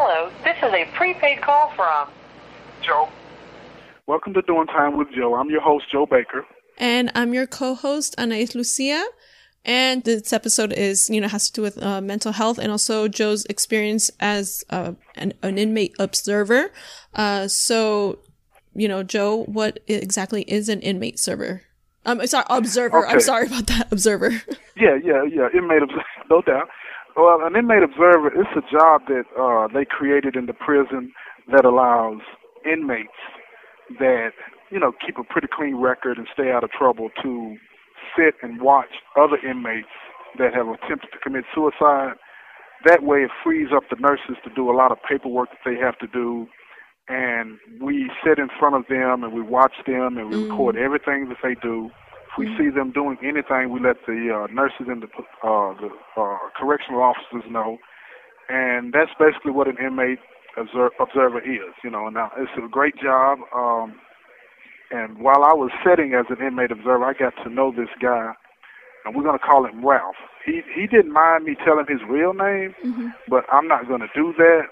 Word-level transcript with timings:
Hello, 0.00 0.30
this 0.44 0.56
is 0.58 0.72
a 0.72 0.84
prepaid 0.96 1.42
call 1.42 1.72
from 1.74 2.08
Joe. 2.82 3.08
Welcome 4.06 4.32
to 4.34 4.42
Doing 4.42 4.68
Time 4.68 4.96
with 4.96 5.08
Joe. 5.10 5.34
I'm 5.34 5.50
your 5.50 5.60
host, 5.60 5.86
Joe 5.90 6.06
Baker. 6.06 6.46
And 6.78 7.10
I'm 7.16 7.34
your 7.34 7.48
co-host, 7.48 8.14
Anais 8.16 8.50
Lucia. 8.54 9.04
And 9.64 10.04
this 10.04 10.32
episode 10.32 10.72
is, 10.72 11.10
you 11.10 11.20
know, 11.20 11.26
has 11.26 11.50
to 11.50 11.52
do 11.52 11.62
with 11.62 11.82
uh, 11.82 12.00
mental 12.00 12.30
health 12.30 12.58
and 12.58 12.70
also 12.70 13.08
Joe's 13.08 13.44
experience 13.46 14.08
as 14.20 14.62
uh, 14.70 14.92
an, 15.16 15.32
an, 15.42 15.58
inmate 15.58 15.96
observer. 15.98 16.70
Uh, 17.16 17.48
so, 17.48 18.20
you 18.76 18.86
know, 18.86 19.02
Joe, 19.02 19.46
what 19.46 19.80
exactly 19.88 20.42
is 20.42 20.68
an 20.68 20.80
inmate 20.80 21.18
server? 21.18 21.62
I'm 22.06 22.24
sorry, 22.28 22.46
observer. 22.48 23.04
Okay. 23.04 23.14
I'm 23.14 23.20
sorry 23.20 23.48
about 23.48 23.66
that, 23.66 23.90
observer. 23.90 24.42
Yeah, 24.76 24.96
yeah, 25.02 25.24
yeah. 25.24 25.48
Inmate 25.52 25.82
observer, 25.82 26.04
no 26.30 26.40
doubt. 26.40 26.68
Well, 27.18 27.40
an 27.42 27.56
inmate 27.56 27.82
observer 27.82 28.28
is 28.30 28.46
a 28.54 28.62
job 28.70 29.02
that 29.08 29.24
uh, 29.34 29.66
they 29.74 29.84
created 29.84 30.36
in 30.36 30.46
the 30.46 30.52
prison 30.52 31.12
that 31.50 31.64
allows 31.64 32.20
inmates 32.64 33.18
that 33.98 34.30
you 34.70 34.78
know 34.78 34.92
keep 35.04 35.18
a 35.18 35.24
pretty 35.24 35.48
clean 35.50 35.74
record 35.82 36.16
and 36.16 36.28
stay 36.32 36.52
out 36.52 36.62
of 36.62 36.70
trouble 36.70 37.10
to 37.24 37.56
sit 38.16 38.34
and 38.40 38.62
watch 38.62 39.02
other 39.16 39.36
inmates 39.42 39.90
that 40.38 40.54
have 40.54 40.68
attempted 40.68 41.10
to 41.10 41.18
commit 41.20 41.42
suicide. 41.52 42.14
That 42.84 43.02
way, 43.02 43.26
it 43.26 43.32
frees 43.42 43.70
up 43.74 43.82
the 43.90 43.96
nurses 43.98 44.36
to 44.44 44.50
do 44.54 44.70
a 44.70 44.76
lot 44.76 44.92
of 44.92 44.98
paperwork 45.02 45.48
that 45.50 45.66
they 45.66 45.74
have 45.74 45.98
to 45.98 46.06
do, 46.06 46.46
and 47.08 47.58
we 47.82 48.12
sit 48.24 48.38
in 48.38 48.46
front 48.60 48.76
of 48.76 48.84
them 48.88 49.24
and 49.24 49.32
we 49.32 49.42
watch 49.42 49.74
them 49.88 50.18
and 50.18 50.30
we 50.30 50.36
mm. 50.36 50.50
record 50.50 50.76
everything 50.76 51.28
that 51.30 51.38
they 51.42 51.56
do. 51.60 51.90
We 52.38 52.46
mm. 52.46 52.56
see 52.58 52.70
them 52.70 52.92
doing 52.92 53.18
anything, 53.22 53.70
we 53.70 53.80
let 53.80 53.96
the 54.06 54.30
uh, 54.30 54.46
nurses 54.52 54.86
and 54.86 55.02
the, 55.02 55.08
uh, 55.42 55.74
the 55.74 55.90
uh, 56.16 56.38
correctional 56.56 57.02
officers 57.02 57.44
know, 57.50 57.78
and 58.48 58.92
that's 58.92 59.10
basically 59.18 59.52
what 59.52 59.66
an 59.68 59.76
inmate 59.84 60.20
observer 60.56 61.40
is. 61.40 61.74
You 61.84 61.90
know, 61.90 62.08
now 62.08 62.30
it's 62.36 62.50
a 62.56 62.68
great 62.68 62.96
job. 62.96 63.38
Um, 63.54 64.00
and 64.90 65.18
while 65.18 65.44
I 65.44 65.52
was 65.52 65.70
sitting 65.84 66.14
as 66.14 66.26
an 66.30 66.44
inmate 66.44 66.70
observer, 66.70 67.04
I 67.04 67.12
got 67.12 67.34
to 67.44 67.50
know 67.50 67.70
this 67.70 67.90
guy, 68.00 68.32
and 69.04 69.14
we're 69.14 69.22
going 69.22 69.38
to 69.38 69.44
call 69.44 69.66
him 69.66 69.84
Ralph. 69.84 70.16
He 70.44 70.62
he 70.74 70.86
didn't 70.86 71.12
mind 71.12 71.44
me 71.44 71.56
telling 71.64 71.86
his 71.88 72.00
real 72.08 72.32
name, 72.32 72.74
mm-hmm. 72.84 73.08
but 73.28 73.44
I'm 73.52 73.68
not 73.68 73.86
going 73.86 74.00
to 74.00 74.08
do 74.14 74.32
that. 74.38 74.62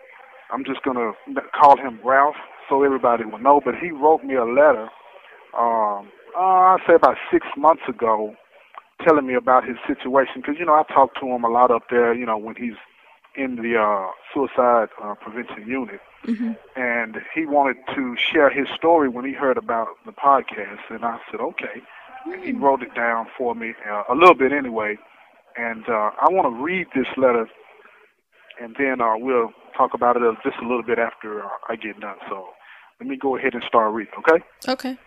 I'm 0.50 0.64
just 0.64 0.82
going 0.82 0.96
to 0.96 1.12
call 1.52 1.76
him 1.76 2.00
Ralph 2.04 2.36
so 2.68 2.82
everybody 2.82 3.24
will 3.24 3.38
know. 3.38 3.60
But 3.62 3.74
he 3.74 3.90
wrote 3.90 4.24
me 4.24 4.34
a 4.36 4.44
letter, 4.44 4.88
um, 5.58 6.08
uh, 6.36 6.76
I 6.76 6.78
say 6.86 6.94
about 6.94 7.16
six 7.30 7.46
months 7.56 7.82
ago, 7.88 8.34
telling 9.04 9.26
me 9.26 9.34
about 9.34 9.66
his 9.66 9.76
situation 9.86 10.36
because 10.36 10.56
you 10.58 10.64
know 10.64 10.74
I 10.74 10.82
talk 10.92 11.14
to 11.20 11.26
him 11.26 11.44
a 11.44 11.48
lot 11.48 11.70
up 11.70 11.84
there. 11.90 12.14
You 12.14 12.26
know 12.26 12.38
when 12.38 12.56
he's 12.56 12.76
in 13.36 13.56
the 13.56 13.78
uh, 13.78 14.10
suicide 14.32 14.88
uh, 15.02 15.14
prevention 15.14 15.66
unit, 15.66 16.00
mm-hmm. 16.24 16.52
and 16.76 17.16
he 17.34 17.46
wanted 17.46 17.76
to 17.94 18.16
share 18.16 18.50
his 18.50 18.66
story 18.74 19.08
when 19.08 19.24
he 19.24 19.32
heard 19.32 19.58
about 19.58 19.88
the 20.04 20.12
podcast, 20.12 20.80
and 20.90 21.04
I 21.04 21.18
said 21.30 21.40
okay. 21.40 21.80
Mm-hmm. 21.80 22.32
And 22.32 22.44
he 22.44 22.52
mm. 22.52 22.60
wrote 22.60 22.82
it 22.82 22.94
down 22.94 23.26
for 23.38 23.54
me 23.54 23.74
uh, 23.88 24.02
a 24.10 24.14
little 24.14 24.34
bit 24.34 24.52
anyway, 24.52 24.96
and 25.56 25.88
uh, 25.88 26.10
I 26.20 26.28
want 26.30 26.52
to 26.54 26.62
read 26.62 26.88
this 26.94 27.06
letter, 27.16 27.48
and 28.60 28.74
then 28.78 29.00
uh, 29.00 29.16
we'll 29.16 29.52
talk 29.76 29.94
about 29.94 30.16
it 30.16 30.22
just 30.42 30.56
a 30.58 30.62
little 30.62 30.82
bit 30.82 30.98
after 30.98 31.44
uh, 31.44 31.48
I 31.68 31.76
get 31.76 32.00
done. 32.00 32.16
So 32.28 32.48
let 33.00 33.08
me 33.08 33.16
go 33.16 33.36
ahead 33.36 33.54
and 33.54 33.62
start 33.62 33.92
reading. 33.92 34.12
Okay. 34.18 34.44
Okay. 34.68 34.98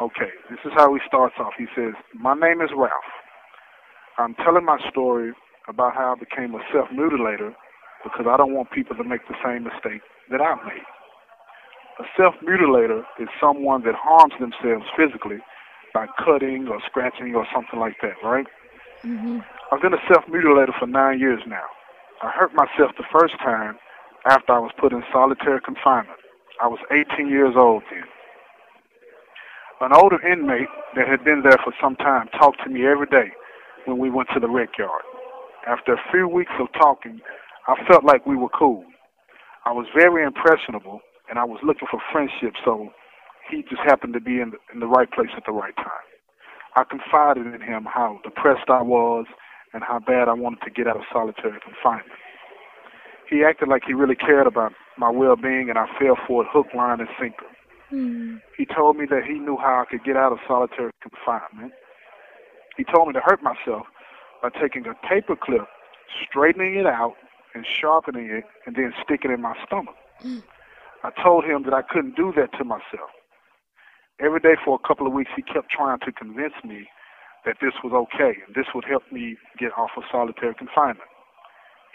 Okay. 0.00 0.30
This 0.50 0.58
is 0.64 0.72
how 0.74 0.92
he 0.94 1.00
starts 1.06 1.34
off. 1.38 1.52
He 1.56 1.66
says, 1.74 1.94
"My 2.14 2.34
name 2.34 2.60
is 2.60 2.70
Ralph. 2.74 3.10
I'm 4.18 4.34
telling 4.34 4.64
my 4.64 4.78
story 4.90 5.32
about 5.68 5.94
how 5.94 6.12
I 6.12 6.18
became 6.18 6.54
a 6.54 6.62
self-mutilator 6.72 7.54
because 8.02 8.26
I 8.28 8.36
don't 8.36 8.54
want 8.54 8.70
people 8.70 8.96
to 8.96 9.04
make 9.04 9.26
the 9.28 9.34
same 9.42 9.64
mistake 9.64 10.02
that 10.30 10.40
I 10.40 10.54
made. 10.64 10.84
A 11.98 12.04
self-mutilator 12.16 13.04
is 13.18 13.28
someone 13.40 13.82
that 13.84 13.94
harms 13.94 14.34
themselves 14.38 14.84
physically 14.96 15.38
by 15.94 16.06
cutting 16.24 16.68
or 16.68 16.80
scratching 16.86 17.34
or 17.34 17.46
something 17.54 17.78
like 17.78 17.96
that, 18.02 18.14
right? 18.22 18.46
Mm-hmm. 19.04 19.38
I've 19.72 19.80
been 19.80 19.94
a 19.94 20.02
self-mutilator 20.08 20.78
for 20.78 20.86
nine 20.86 21.18
years 21.18 21.40
now. 21.46 21.64
I 22.22 22.30
hurt 22.30 22.52
myself 22.54 22.92
the 22.96 23.04
first 23.12 23.38
time 23.38 23.78
after 24.26 24.52
I 24.52 24.58
was 24.58 24.72
put 24.78 24.92
in 24.92 25.02
solitary 25.12 25.60
confinement. 25.60 26.18
I 26.62 26.66
was 26.66 26.78
18 26.90 27.28
years 27.28 27.54
old 27.56 27.82
then. 27.90 28.04
An 29.80 29.92
older 29.92 30.20
inmate 30.26 30.68
that 30.96 31.08
had 31.08 31.24
been 31.24 31.42
there 31.42 31.58
for 31.62 31.74
some 31.82 31.96
time 31.96 32.28
talked 32.38 32.62
to 32.64 32.70
me 32.70 32.86
every 32.86 33.06
day 33.06 33.34
when 33.86 33.98
we 33.98 34.08
went 34.08 34.28
to 34.32 34.40
the 34.40 34.48
rec 34.48 34.78
yard. 34.78 35.02
After 35.66 35.94
a 35.94 36.00
few 36.12 36.28
weeks 36.28 36.52
of 36.60 36.68
talking, 36.72 37.20
I 37.66 37.74
felt 37.88 38.04
like 38.04 38.24
we 38.24 38.36
were 38.36 38.48
cool. 38.48 38.84
I 39.64 39.72
was 39.72 39.86
very 39.94 40.24
impressionable, 40.24 41.00
and 41.28 41.38
I 41.38 41.44
was 41.44 41.60
looking 41.64 41.88
for 41.90 42.00
friendship, 42.12 42.54
so 42.64 42.90
he 43.50 43.62
just 43.62 43.82
happened 43.84 44.14
to 44.14 44.20
be 44.20 44.40
in 44.40 44.52
the, 44.52 44.58
in 44.72 44.80
the 44.80 44.86
right 44.86 45.10
place 45.10 45.30
at 45.36 45.44
the 45.46 45.52
right 45.52 45.74
time. 45.76 46.06
I 46.76 46.84
confided 46.84 47.46
in 47.46 47.60
him 47.60 47.84
how 47.84 48.20
depressed 48.24 48.68
I 48.68 48.82
was 48.82 49.26
and 49.72 49.82
how 49.82 49.98
bad 49.98 50.28
I 50.28 50.34
wanted 50.34 50.60
to 50.64 50.70
get 50.70 50.86
out 50.86 50.96
of 50.96 51.02
solitary 51.12 51.58
confinement. 51.60 52.18
He 53.28 53.42
acted 53.42 53.68
like 53.68 53.82
he 53.86 53.94
really 53.94 54.16
cared 54.16 54.46
about 54.46 54.72
my 54.98 55.10
well-being, 55.10 55.68
and 55.68 55.78
I 55.78 55.86
fell 55.98 56.16
for 56.26 56.42
it 56.42 56.48
hook, 56.52 56.68
line, 56.76 57.00
and 57.00 57.08
sinker. 57.20 57.46
Mm. 57.92 58.40
He 58.56 58.66
told 58.66 58.96
me 58.96 59.06
that 59.10 59.24
he 59.24 59.34
knew 59.34 59.56
how 59.56 59.82
I 59.82 59.90
could 59.90 60.04
get 60.04 60.16
out 60.16 60.32
of 60.32 60.38
solitary 60.46 60.90
confinement. 61.02 61.72
He 62.76 62.84
told 62.84 63.08
me 63.08 63.14
to 63.14 63.20
hurt 63.20 63.42
myself 63.42 63.86
by 64.42 64.50
taking 64.50 64.84
a 64.86 64.94
paper 65.06 65.36
clip, 65.36 65.66
straightening 66.26 66.76
it 66.76 66.86
out, 66.86 67.14
and 67.54 67.64
sharpening 67.64 68.30
it, 68.30 68.44
and 68.66 68.74
then 68.74 68.92
sticking 69.02 69.30
it 69.30 69.34
in 69.34 69.42
my 69.42 69.54
stomach. 69.66 69.94
Mm. 70.24 70.42
I 71.04 71.10
told 71.22 71.44
him 71.44 71.64
that 71.64 71.74
I 71.74 71.82
couldn't 71.82 72.16
do 72.16 72.32
that 72.36 72.52
to 72.58 72.64
myself. 72.64 73.10
Every 74.20 74.40
day 74.40 74.54
for 74.64 74.78
a 74.82 74.86
couple 74.86 75.06
of 75.06 75.12
weeks, 75.12 75.30
he 75.36 75.42
kept 75.42 75.70
trying 75.70 75.98
to 76.00 76.12
convince 76.12 76.54
me 76.64 76.88
that 77.44 77.56
this 77.60 77.74
was 77.82 77.92
okay 77.92 78.38
and 78.46 78.54
this 78.54 78.66
would 78.74 78.84
help 78.84 79.02
me 79.12 79.36
get 79.58 79.70
off 79.76 79.90
of 79.96 80.04
solitary 80.10 80.54
confinement. 80.54 81.08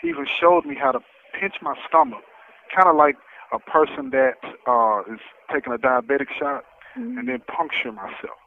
He 0.02 0.10
even 0.10 0.28
showed 0.28 0.66
me 0.66 0.76
how 0.76 0.92
to 0.92 1.00
pinch 1.40 1.56
my 1.62 1.76
stomach, 1.88 2.22
kind 2.76 2.88
of 2.88 2.96
like 2.96 3.16
a 3.54 3.60
person 3.60 4.12
that 4.12 4.40
uh, 4.68 5.02
is 5.14 5.20
taking 5.54 5.74
a 5.74 5.78
diabetic 5.78 6.28
shot, 6.40 6.64
mm-hmm. 6.98 7.18
and 7.18 7.28
then 7.28 7.42
puncture 7.48 7.92
myself 7.92 8.38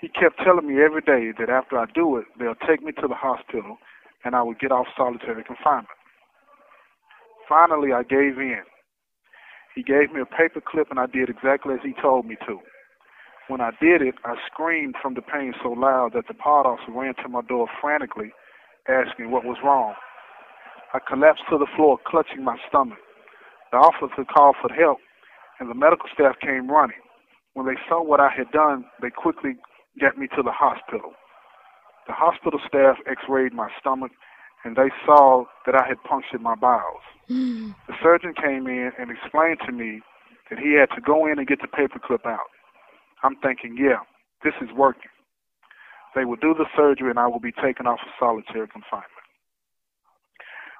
he 0.00 0.08
kept 0.08 0.38
telling 0.44 0.68
me 0.68 0.82
every 0.82 1.02
day 1.02 1.32
that 1.38 1.50
after 1.50 1.78
I 1.78 1.86
do 1.92 2.16
it, 2.16 2.26
they'll 2.38 2.58
take 2.66 2.82
me 2.82 2.92
to 2.92 3.08
the 3.08 3.14
hospital 3.14 3.78
and 4.24 4.34
I 4.34 4.42
would 4.42 4.58
get 4.58 4.72
off 4.72 4.86
solitary 4.96 5.42
confinement. 5.42 5.88
Finally, 7.48 7.92
I 7.92 8.02
gave 8.02 8.38
in. 8.38 8.62
He 9.74 9.82
gave 9.82 10.12
me 10.12 10.20
a 10.20 10.26
paper 10.26 10.60
clip 10.60 10.88
and 10.90 11.00
I 11.00 11.06
did 11.06 11.28
exactly 11.28 11.74
as 11.74 11.80
he 11.82 11.94
told 12.00 12.26
me 12.26 12.36
to. 12.46 12.58
When 13.48 13.60
I 13.60 13.70
did 13.80 14.02
it, 14.02 14.14
I 14.24 14.34
screamed 14.46 14.96
from 15.00 15.14
the 15.14 15.22
pain 15.22 15.54
so 15.62 15.70
loud 15.70 16.12
that 16.14 16.28
the 16.28 16.34
pod 16.34 16.66
officer 16.66 16.92
ran 16.92 17.14
to 17.22 17.28
my 17.28 17.40
door 17.42 17.66
frantically, 17.80 18.32
asking 18.88 19.30
what 19.30 19.44
was 19.44 19.56
wrong. 19.64 19.94
I 20.92 20.98
collapsed 21.06 21.44
to 21.50 21.58
the 21.58 21.66
floor, 21.76 21.98
clutching 22.06 22.44
my 22.44 22.56
stomach. 22.68 22.98
The 23.72 23.78
officer 23.78 24.24
called 24.24 24.56
for 24.60 24.72
help, 24.72 24.98
and 25.60 25.70
the 25.70 25.74
medical 25.74 26.08
staff 26.12 26.36
came 26.40 26.70
running. 26.70 27.02
When 27.54 27.66
they 27.66 27.76
saw 27.88 28.02
what 28.02 28.20
I 28.20 28.30
had 28.30 28.50
done, 28.52 28.84
they 29.02 29.10
quickly 29.10 29.56
got 30.00 30.16
me 30.16 30.28
to 30.36 30.42
the 30.42 30.52
hospital. 30.52 31.12
The 32.06 32.14
hospital 32.14 32.60
staff 32.66 32.96
x-rayed 33.06 33.52
my 33.52 33.68
stomach 33.80 34.12
and 34.64 34.76
they 34.76 34.90
saw 35.04 35.44
that 35.66 35.74
I 35.74 35.86
had 35.86 36.02
punctured 36.02 36.40
my 36.40 36.54
bowels. 36.54 37.04
Mm. 37.30 37.74
The 37.86 37.94
surgeon 38.02 38.34
came 38.34 38.66
in 38.66 38.90
and 38.98 39.10
explained 39.10 39.58
to 39.66 39.72
me 39.72 40.00
that 40.50 40.58
he 40.58 40.74
had 40.74 40.94
to 40.96 41.00
go 41.00 41.26
in 41.26 41.38
and 41.38 41.46
get 41.46 41.60
the 41.60 41.68
paperclip 41.68 42.26
out. 42.26 42.48
I'm 43.22 43.36
thinking, 43.36 43.76
yeah, 43.78 44.00
this 44.42 44.54
is 44.62 44.74
working. 44.76 45.10
They 46.14 46.24
will 46.24 46.36
do 46.36 46.54
the 46.54 46.66
surgery 46.76 47.10
and 47.10 47.18
I 47.18 47.26
will 47.26 47.40
be 47.40 47.52
taken 47.52 47.86
off 47.86 48.00
of 48.02 48.12
solitary 48.18 48.66
confinement. 48.68 49.26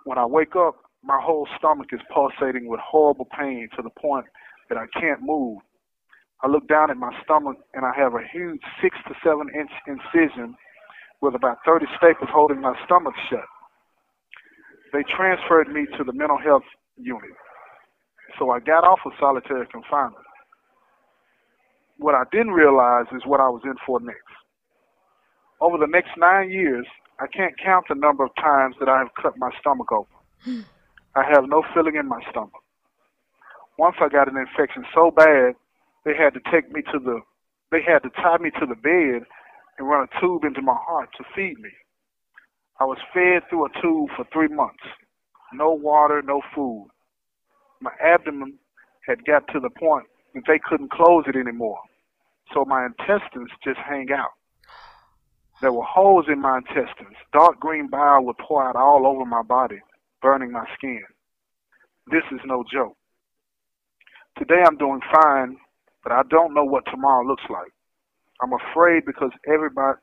When 0.05 0.19
I 0.19 0.25
wake 0.25 0.57
up, 0.57 0.77
my 1.03 1.19
whole 1.23 1.47
stomach 1.59 1.89
is 1.93 2.01
pulsating 2.13 2.69
with 2.69 2.81
horrible 2.81 3.29
pain 3.39 3.69
to 3.77 3.83
the 3.83 3.91
point 3.91 4.27
that 4.69 4.79
I 4.79 4.87
can't 4.99 5.23
move 5.23 5.59
I 6.43 6.47
look 6.47 6.69
down 6.69 6.91
at 6.91 6.97
my 6.97 7.11
stomach 7.25 7.57
and 7.75 7.85
I 7.85 7.93
have 7.97 8.15
a 8.15 8.23
huge 8.33 8.61
six 8.81 8.97
to 9.09 9.15
seven 9.25 9.49
inch 9.55 9.71
incision 9.87 10.55
with 11.21 11.35
about 11.35 11.59
30 11.67 11.87
staples 11.97 12.31
holding 12.33 12.61
my 12.61 12.75
stomach 12.85 13.15
shut. 13.29 13.45
They 14.93 15.03
transferred 15.03 15.69
me 15.69 15.87
to 15.99 16.05
the 16.05 16.13
mental 16.13 16.39
health 16.39 16.63
unit. 16.97 17.35
So 18.39 18.51
I 18.51 18.61
got 18.61 18.85
off 18.85 19.01
of 19.05 19.13
solitary 19.19 19.67
confinement. 19.67 20.25
What 21.99 22.15
I 22.15 22.23
didn't 22.31 22.53
realize 22.53 23.07
is 23.13 23.23
what 23.27 23.41
I 23.41 23.49
was 23.49 23.63
in 23.65 23.75
for 23.85 23.99
next. 23.99 24.23
Over 25.61 25.77
the 25.77 25.89
next 25.91 26.11
nine 26.17 26.51
years, 26.51 26.87
I 27.19 27.27
can't 27.27 27.55
count 27.59 27.87
the 27.89 27.97
number 27.97 28.25
of 28.25 28.31
times 28.37 28.77
that 28.79 28.89
I 28.89 28.99
have 28.99 29.09
cut 29.21 29.35
my 29.39 29.51
stomach 29.59 29.91
open. 29.91 30.15
Hmm. 30.45 30.61
I 31.19 31.25
have 31.35 31.49
no 31.49 31.65
feeling 31.75 31.97
in 31.97 32.07
my 32.07 32.21
stomach. 32.31 32.63
Once 33.77 33.97
I 34.01 34.09
got 34.09 34.31
an 34.31 34.37
infection 34.37 34.85
so 34.95 35.11
bad 35.11 35.55
they 36.05 36.15
had 36.17 36.33
to 36.35 36.41
take 36.51 36.73
me 36.73 36.83
to 36.93 36.99
the, 36.99 37.21
they 37.73 37.83
had 37.83 38.03
to 38.05 38.11
tie 38.11 38.39
me 38.39 38.51
to 38.61 38.67
the 38.67 38.77
bed 38.77 39.27
and 39.79 39.89
run 39.89 40.07
a 40.07 40.21
tube 40.21 40.45
into 40.45 40.63
my 40.63 40.77
heart 40.79 41.11
to 41.19 41.25
feed 41.35 41.59
me. 41.59 41.71
I 42.81 42.85
was 42.85 42.99
fed 43.13 43.43
through 43.51 43.67
a 43.67 43.83
tube 43.83 44.11
for 44.17 44.25
three 44.33 44.49
months. 44.49 44.85
no 45.53 45.73
water, 45.73 46.23
no 46.23 46.41
food. 46.55 46.89
My 47.81 47.91
abdomen 48.03 48.55
had 49.07 49.25
got 49.25 49.49
to 49.53 49.61
the 49.61 49.71
point 49.71 50.07
that 50.35 50.45
they 50.47 50.59
couldn't 50.59 50.93
close 50.93 51.25
it 51.27 51.37
anymore. 51.37 51.81
So 52.55 52.65
my 52.65 52.87
intestines 52.87 53.51
just 53.65 53.79
hang 53.79 54.09
out. 54.13 54.33
There 55.61 55.73
were 55.73 55.85
holes 55.85 56.27
in 56.29 56.41
my 56.41 56.59
intestines. 56.59 57.17
Dark 57.33 57.59
green 57.59 57.89
bile 57.89 58.25
would 58.25 58.39
pour 58.39 58.65
out 58.65 58.77
all 58.77 59.07
over 59.07 59.25
my 59.25 59.43
body, 59.43 59.81
burning 60.23 60.53
my 60.53 60.65
skin. 60.77 61.03
This 62.11 62.25
is 62.33 62.41
no 62.45 62.65
joke. 62.73 62.97
Today 64.39 64.63
I'm 64.67 64.77
doing 64.77 65.01
fine, 65.13 65.57
but 66.03 66.13
I 66.13 66.23
don't 66.31 66.55
know 66.55 66.65
what 66.65 66.85
tomorrow 66.91 67.27
looks 67.27 67.45
like. 67.51 67.73
I'm 68.41 68.53
afraid 68.53 69.05
because 69.05 69.31
everybody 69.47 69.99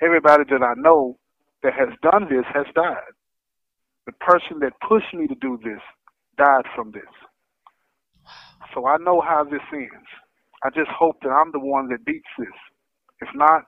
everybody 0.00 0.44
that 0.50 0.62
I 0.62 0.74
know 0.76 1.18
that 1.62 1.72
has 1.74 1.88
done 2.02 2.28
this 2.30 2.44
has 2.54 2.66
died. 2.74 3.12
The 4.06 4.12
person 4.12 4.60
that 4.60 4.72
pushed 4.86 5.12
me 5.12 5.26
to 5.26 5.34
do 5.40 5.58
this 5.62 5.82
died 6.38 6.64
from 6.74 6.92
this. 6.92 7.10
So 8.72 8.86
I 8.86 8.96
know 8.98 9.20
how 9.20 9.44
this 9.44 9.60
ends. 9.72 10.08
I 10.64 10.70
just 10.70 10.90
hope 10.90 11.16
that 11.22 11.30
I'm 11.30 11.52
the 11.52 11.60
one 11.60 11.88
that 11.88 12.04
beats 12.04 12.28
this. 12.38 12.56
If 13.20 13.28
not, 13.34 13.62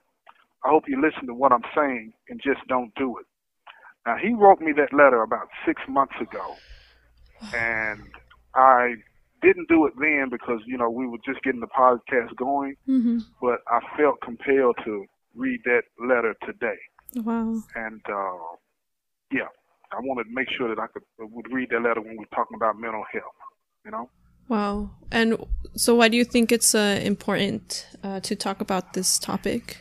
I 0.65 0.69
hope 0.69 0.85
you 0.87 1.01
listen 1.01 1.27
to 1.27 1.35
what 1.35 1.53
I'm 1.53 1.67
saying 1.75 2.13
and 2.29 2.41
just 2.43 2.61
don't 2.69 2.95
do 2.95 3.19
it. 3.19 3.27
Now, 4.07 4.17
he 4.17 4.33
wrote 4.33 4.61
me 4.61 4.73
that 4.73 4.93
letter 4.93 5.23
about 5.23 5.49
six 5.67 5.83
months 5.89 6.15
ago, 6.21 6.57
and 7.55 8.01
I 8.55 8.95
didn't 9.43 9.69
do 9.69 9.87
it 9.87 9.95
then 9.99 10.29
because, 10.31 10.61
you 10.67 10.77
know, 10.77 10.91
we 10.91 11.07
were 11.07 11.19
just 11.25 11.43
getting 11.43 11.61
the 11.61 11.67
podcast 11.67 12.35
going, 12.37 12.77
Mm-hmm. 12.89 13.19
but 13.41 13.61
I 13.69 13.81
felt 13.97 14.21
compelled 14.23 14.77
to 14.85 15.05
read 15.35 15.61
that 15.65 15.83
letter 15.99 16.35
today. 16.45 16.79
Wow. 17.17 17.63
And, 17.75 18.01
uh, 18.09 18.57
yeah, 19.33 19.49
I 19.93 20.01
wanted 20.01 20.25
to 20.25 20.35
make 20.35 20.49
sure 20.57 20.75
that 20.75 20.81
I 20.81 20.87
could 20.87 21.03
would 21.19 21.53
read 21.53 21.69
that 21.71 21.83
letter 21.83 22.01
when 22.01 22.13
we 22.13 22.19
we're 22.19 22.37
talking 22.37 22.57
about 22.57 22.79
mental 22.79 23.05
health, 23.13 23.25
you 23.85 23.91
know? 23.91 24.11
Wow. 24.49 24.91
And 25.13 25.37
so, 25.77 25.95
why 25.95 26.09
do 26.09 26.17
you 26.17 26.25
think 26.25 26.51
it's 26.51 26.75
uh, 26.75 27.01
important 27.03 27.87
uh, 28.03 28.21
to 28.21 28.35
talk 28.35 28.61
about 28.61 28.95
this 28.95 29.19
topic? 29.19 29.79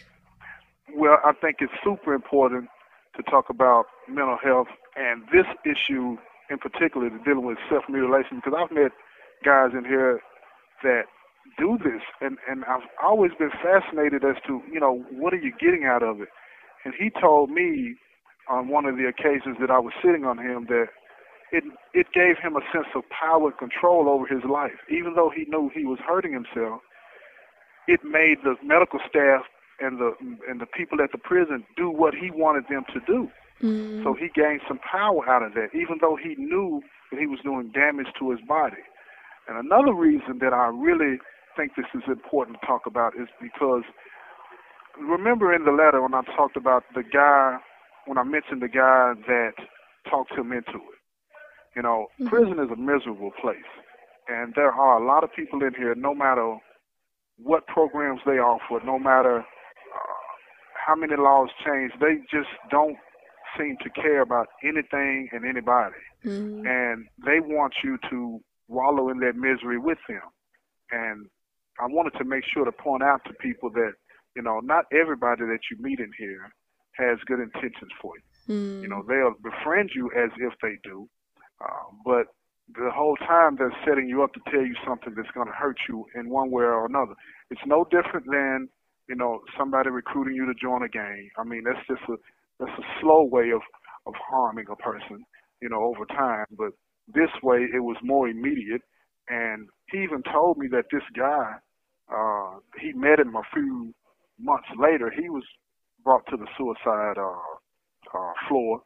Well, 0.94 1.18
I 1.25 1.33
think 1.33 1.57
it's 1.60 1.74
super 1.83 2.13
important 2.13 2.69
to 3.19 3.30
talk 3.30 3.50
about 3.50 3.86
mental 4.07 4.38
health 4.42 4.68
and 4.95 5.24
this 5.31 5.45
issue 5.68 6.16
in 6.50 6.57
particular, 6.57 7.10
dealing 7.24 7.45
with 7.45 7.57
self 7.69 7.83
mutilation, 7.89 8.42
because 8.42 8.57
I've 8.57 8.71
met 8.71 8.92
guys 9.45 9.71
in 9.77 9.86
here 9.86 10.19
that 10.83 11.04
do 11.57 11.77
this, 11.77 12.01
and 12.21 12.38
and 12.50 12.63
I've 12.66 12.88
always 13.04 13.31
been 13.38 13.51
fascinated 13.51 14.24
as 14.24 14.36
to 14.48 14.62
you 14.71 14.80
know 14.80 15.04
what 15.12 15.33
are 15.33 15.42
you 15.42 15.51
getting 15.60 15.86
out 15.86 16.01
of 16.01 16.21
it. 16.21 16.30
And 16.86 16.94
he 16.98 17.10
told 17.10 17.51
me 17.51 17.95
on 18.50 18.69
one 18.69 18.86
of 18.86 18.95
the 18.95 19.06
occasions 19.06 19.57
that 19.60 19.69
I 19.69 19.80
was 19.80 19.94
sitting 20.04 20.25
on 20.25 20.38
him 20.39 20.65
that 20.69 20.88
it 21.51 21.63
it 21.94 22.07
gave 22.13 22.38
him 22.42 22.56
a 22.56 22.63
sense 22.74 22.88
of 22.95 23.04
power 23.10 23.50
and 23.50 23.57
control 23.57 24.10
over 24.10 24.25
his 24.25 24.44
life, 24.50 24.80
even 24.89 25.13
though 25.15 25.31
he 25.33 25.45
knew 25.50 25.69
he 25.74 25.86
was 25.86 26.00
hurting 26.06 26.33
himself. 26.33 26.81
It 27.88 28.01
made 28.04 28.38
the 28.44 28.56
medical 28.63 29.00
staff 29.07 29.45
and 29.81 29.99
the 29.99 30.13
and 30.47 30.59
the 30.59 30.65
people 30.65 31.01
at 31.01 31.11
the 31.11 31.17
prison 31.17 31.63
do 31.75 31.89
what 31.89 32.13
he 32.13 32.31
wanted 32.31 32.65
them 32.69 32.83
to 32.93 32.99
do. 33.05 33.29
Mm. 33.61 34.03
So 34.03 34.13
he 34.13 34.29
gained 34.33 34.61
some 34.67 34.79
power 34.79 35.27
out 35.29 35.43
of 35.43 35.53
that, 35.53 35.69
even 35.73 35.97
though 35.99 36.15
he 36.15 36.35
knew 36.35 36.81
that 37.11 37.19
he 37.19 37.27
was 37.27 37.39
doing 37.43 37.71
damage 37.73 38.07
to 38.19 38.31
his 38.31 38.39
body. 38.47 38.83
And 39.47 39.57
another 39.57 39.93
reason 39.93 40.39
that 40.39 40.53
I 40.53 40.67
really 40.67 41.19
think 41.57 41.75
this 41.75 41.87
is 41.93 42.03
important 42.07 42.57
to 42.61 42.67
talk 42.67 42.85
about 42.85 43.15
is 43.15 43.27
because 43.41 43.83
remember 44.97 45.53
in 45.53 45.65
the 45.65 45.71
letter 45.71 46.01
when 46.01 46.13
I 46.13 46.21
talked 46.35 46.55
about 46.55 46.83
the 46.95 47.03
guy, 47.03 47.57
when 48.05 48.17
I 48.17 48.23
mentioned 48.23 48.61
the 48.61 48.69
guy 48.69 49.13
that 49.27 49.53
talked 50.09 50.31
him 50.31 50.51
into 50.51 50.77
it. 50.77 50.99
You 51.75 51.83
know, 51.83 52.07
Mhm. 52.19 52.29
prison 52.29 52.59
is 52.59 52.71
a 52.71 52.75
miserable 52.75 53.31
place. 53.31 53.69
And 54.27 54.53
there 54.55 54.71
are 54.71 54.97
a 54.97 55.03
lot 55.03 55.23
of 55.23 55.33
people 55.33 55.63
in 55.63 55.73
here, 55.73 55.95
no 55.95 56.13
matter 56.13 56.57
what 57.37 57.67
programs 57.67 58.21
they 58.25 58.39
offer, 58.39 58.79
no 58.85 58.99
matter 58.99 59.45
how 60.89 60.95
many 60.95 61.15
laws 61.15 61.50
change, 61.63 61.91
they 62.01 62.15
just 62.31 62.50
don't 62.71 62.97
seem 63.57 63.77
to 63.83 63.89
care 63.91 64.21
about 64.21 64.47
anything 64.63 65.30
and 65.31 65.45
anybody. 65.45 66.01
Mm. 66.25 66.65
And 66.65 67.06
they 67.24 67.39
want 67.39 67.74
you 67.83 68.00
to 68.09 68.41
wallow 68.68 69.09
in 69.09 69.19
that 69.19 69.36
misery 69.36 69.77
with 69.77 70.00
them. 70.07 70.21
And 70.91 71.27
I 71.80 71.86
wanted 71.86 72.18
to 72.18 72.25
make 72.25 72.44
sure 72.51 72.65
to 72.65 72.71
point 72.71 73.03
out 73.03 73.21
to 73.25 73.33
people 73.33 73.69
that, 73.71 73.94
you 74.36 74.41
know, 74.41 74.62
not 74.63 74.86
everybody 74.91 75.44
that 75.44 75.59
you 75.69 75.77
meet 75.80 76.00
in 76.00 76.12
here 76.18 76.51
has 76.94 77.19
good 77.27 77.39
intentions 77.39 77.91
for 78.01 78.13
you. 78.18 78.56
Mm. 78.56 78.81
You 78.81 78.88
know, 78.88 79.03
they'll 79.07 79.36
befriend 79.44 79.91
you 79.94 80.09
as 80.18 80.31
if 80.39 80.53
they 80.63 80.75
do, 80.83 81.07
uh, 81.63 81.86
but 82.03 82.25
the 82.74 82.89
whole 82.91 83.15
time 83.18 83.57
they're 83.57 83.75
setting 83.88 84.09
you 84.09 84.24
up 84.24 84.33
to 84.33 84.39
tell 84.51 84.65
you 84.65 84.75
something 84.88 85.13
that's 85.15 85.31
going 85.36 85.47
to 85.47 85.53
hurt 85.53 85.77
you 85.88 86.06
in 86.15 86.30
one 86.30 86.50
way 86.50 86.63
or 86.63 86.86
another. 86.88 87.13
It's 87.51 87.62
no 87.65 87.86
different 87.91 88.25
than, 88.25 88.69
you 89.09 89.15
know, 89.15 89.41
somebody 89.57 89.89
recruiting 89.89 90.35
you 90.35 90.45
to 90.45 90.53
join 90.53 90.83
a 90.83 90.88
gang. 90.88 91.29
I 91.38 91.44
mean, 91.44 91.63
that's 91.65 91.85
just 91.88 92.07
a 92.09 92.15
that's 92.59 92.77
a 92.77 93.01
slow 93.01 93.23
way 93.23 93.50
of 93.50 93.61
of 94.06 94.13
harming 94.29 94.67
a 94.71 94.75
person, 94.75 95.25
you 95.61 95.67
know, 95.67 95.83
over 95.83 96.06
time. 96.06 96.45
But 96.56 96.71
this 97.07 97.31
way, 97.41 97.65
it 97.73 97.79
was 97.79 97.97
more 98.03 98.29
immediate. 98.29 98.81
And 99.27 99.67
he 99.91 100.00
even 100.03 100.23
told 100.31 100.57
me 100.57 100.67
that 100.71 100.85
this 100.91 101.03
guy, 101.17 101.56
uh, 102.13 102.59
he 102.79 102.94
met 102.94 103.19
him 103.19 103.35
a 103.35 103.44
few 103.53 103.94
months 104.39 104.69
later. 104.79 105.12
He 105.12 105.29
was 105.29 105.44
brought 106.03 106.25
to 106.29 106.38
the 106.38 106.47
suicide 106.57 107.17
uh, 107.17 108.17
uh, 108.17 108.33
floor. 108.47 108.81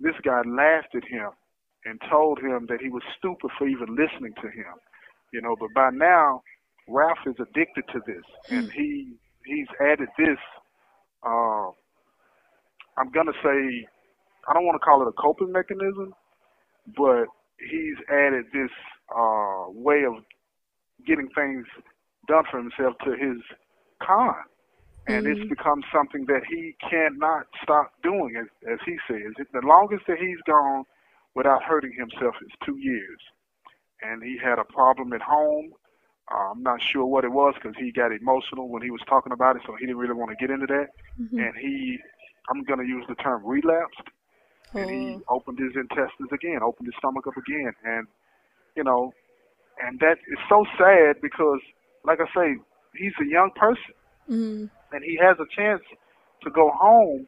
This 0.00 0.14
guy 0.24 0.42
laughed 0.46 0.94
at 0.94 1.04
him 1.04 1.30
and 1.84 2.00
told 2.10 2.38
him 2.38 2.66
that 2.68 2.80
he 2.80 2.88
was 2.88 3.02
stupid 3.18 3.50
for 3.58 3.66
even 3.66 3.96
listening 3.96 4.34
to 4.42 4.48
him. 4.48 4.74
You 5.32 5.40
know, 5.42 5.56
but 5.58 5.74
by 5.74 5.90
now, 5.90 6.42
Ralph 6.88 7.18
is 7.26 7.36
addicted 7.40 7.84
to 7.92 8.00
this, 8.06 8.24
and 8.48 8.70
he 8.70 9.16
he's 9.46 9.66
added 9.80 10.08
this. 10.18 10.38
Uh, 11.22 11.70
I'm 12.98 13.10
gonna 13.12 13.32
say, 13.42 13.86
I 14.48 14.54
don't 14.54 14.64
want 14.66 14.80
to 14.80 14.84
call 14.84 15.02
it 15.02 15.08
a 15.08 15.12
coping 15.12 15.52
mechanism, 15.52 16.14
but 16.96 17.26
he's 17.58 17.96
added 18.10 18.46
this 18.52 18.70
uh, 19.14 19.66
way 19.68 20.04
of 20.04 20.24
getting 21.06 21.28
things 21.34 21.66
done 22.28 22.44
for 22.50 22.58
himself 22.58 22.94
to 23.04 23.12
his 23.12 23.42
con 24.02 24.34
and 25.08 25.26
it's 25.26 25.40
Mhm. 25.40 25.48
become 25.50 25.82
something 25.92 26.24
that 26.26 26.44
he 26.44 26.74
cannot 26.80 27.46
stop 27.62 27.92
doing, 28.02 28.36
as, 28.36 28.48
as 28.66 28.80
he 28.84 28.98
says. 29.06 29.34
The 29.52 29.60
longest 29.62 30.06
that 30.06 30.18
he's 30.18 30.40
gone 30.42 30.84
without 31.34 31.62
hurting 31.62 31.92
himself 31.92 32.34
is 32.42 32.52
two 32.64 32.76
years, 32.76 33.20
and 34.02 34.22
he 34.22 34.36
had 34.36 34.58
a 34.58 34.64
problem 34.64 35.12
at 35.12 35.22
home. 35.22 35.72
Uh, 36.32 36.50
I'm 36.52 36.62
not 36.62 36.80
sure 36.82 37.04
what 37.04 37.24
it 37.24 37.32
was 37.32 37.54
because 37.54 37.76
he 37.78 37.92
got 37.92 38.12
emotional 38.12 38.68
when 38.68 38.82
he 38.82 38.90
was 38.90 39.00
talking 39.08 39.32
about 39.32 39.56
it, 39.56 39.62
so 39.66 39.74
he 39.74 39.86
didn't 39.86 39.98
really 39.98 40.14
want 40.14 40.30
to 40.30 40.36
get 40.36 40.50
into 40.52 40.66
that. 40.66 40.88
Mhm. 41.20 41.38
And 41.38 41.54
he, 41.56 41.98
I'm 42.50 42.62
going 42.64 42.80
to 42.80 42.86
use 42.86 43.04
the 43.08 43.14
term 43.16 43.42
relapsed, 43.44 44.08
and 44.76 44.90
he 44.90 45.18
Oh. 45.18 45.24
opened 45.28 45.58
his 45.58 45.74
intestines 45.76 46.32
again, 46.32 46.62
opened 46.62 46.86
his 46.86 46.96
stomach 46.98 47.26
up 47.26 47.36
again, 47.36 47.72
and 47.84 48.06
you 48.76 48.84
know, 48.84 49.12
and 49.82 49.98
that 50.00 50.18
is 50.28 50.38
so 50.48 50.64
sad 50.78 51.20
because, 51.20 51.60
like 52.04 52.20
I 52.20 52.26
say, 52.34 52.56
he's 52.94 53.14
a 53.20 53.26
young 53.26 53.50
person 53.56 53.94
Mm. 54.28 54.70
and 54.92 55.02
he 55.04 55.16
has 55.20 55.36
a 55.38 55.46
chance 55.54 55.82
to 56.42 56.50
go 56.50 56.70
home. 56.70 57.26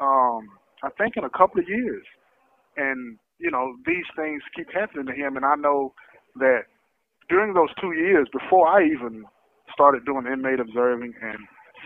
Um, 0.00 0.48
I 0.82 0.90
think 0.98 1.16
in 1.16 1.24
a 1.24 1.30
couple 1.30 1.60
of 1.60 1.68
years, 1.68 2.04
and 2.76 3.18
you 3.38 3.50
know 3.50 3.74
these 3.86 4.04
things 4.16 4.42
keep 4.54 4.68
happening 4.72 5.06
to 5.06 5.12
him, 5.12 5.36
and 5.36 5.44
I 5.44 5.54
know 5.56 5.92
that 6.36 6.62
during 7.32 7.54
those 7.54 7.72
two 7.80 7.92
years, 7.92 8.28
before 8.30 8.68
I 8.68 8.84
even 8.84 9.24
started 9.72 10.04
doing 10.04 10.26
inmate 10.30 10.60
observing 10.60 11.14
and 11.22 11.38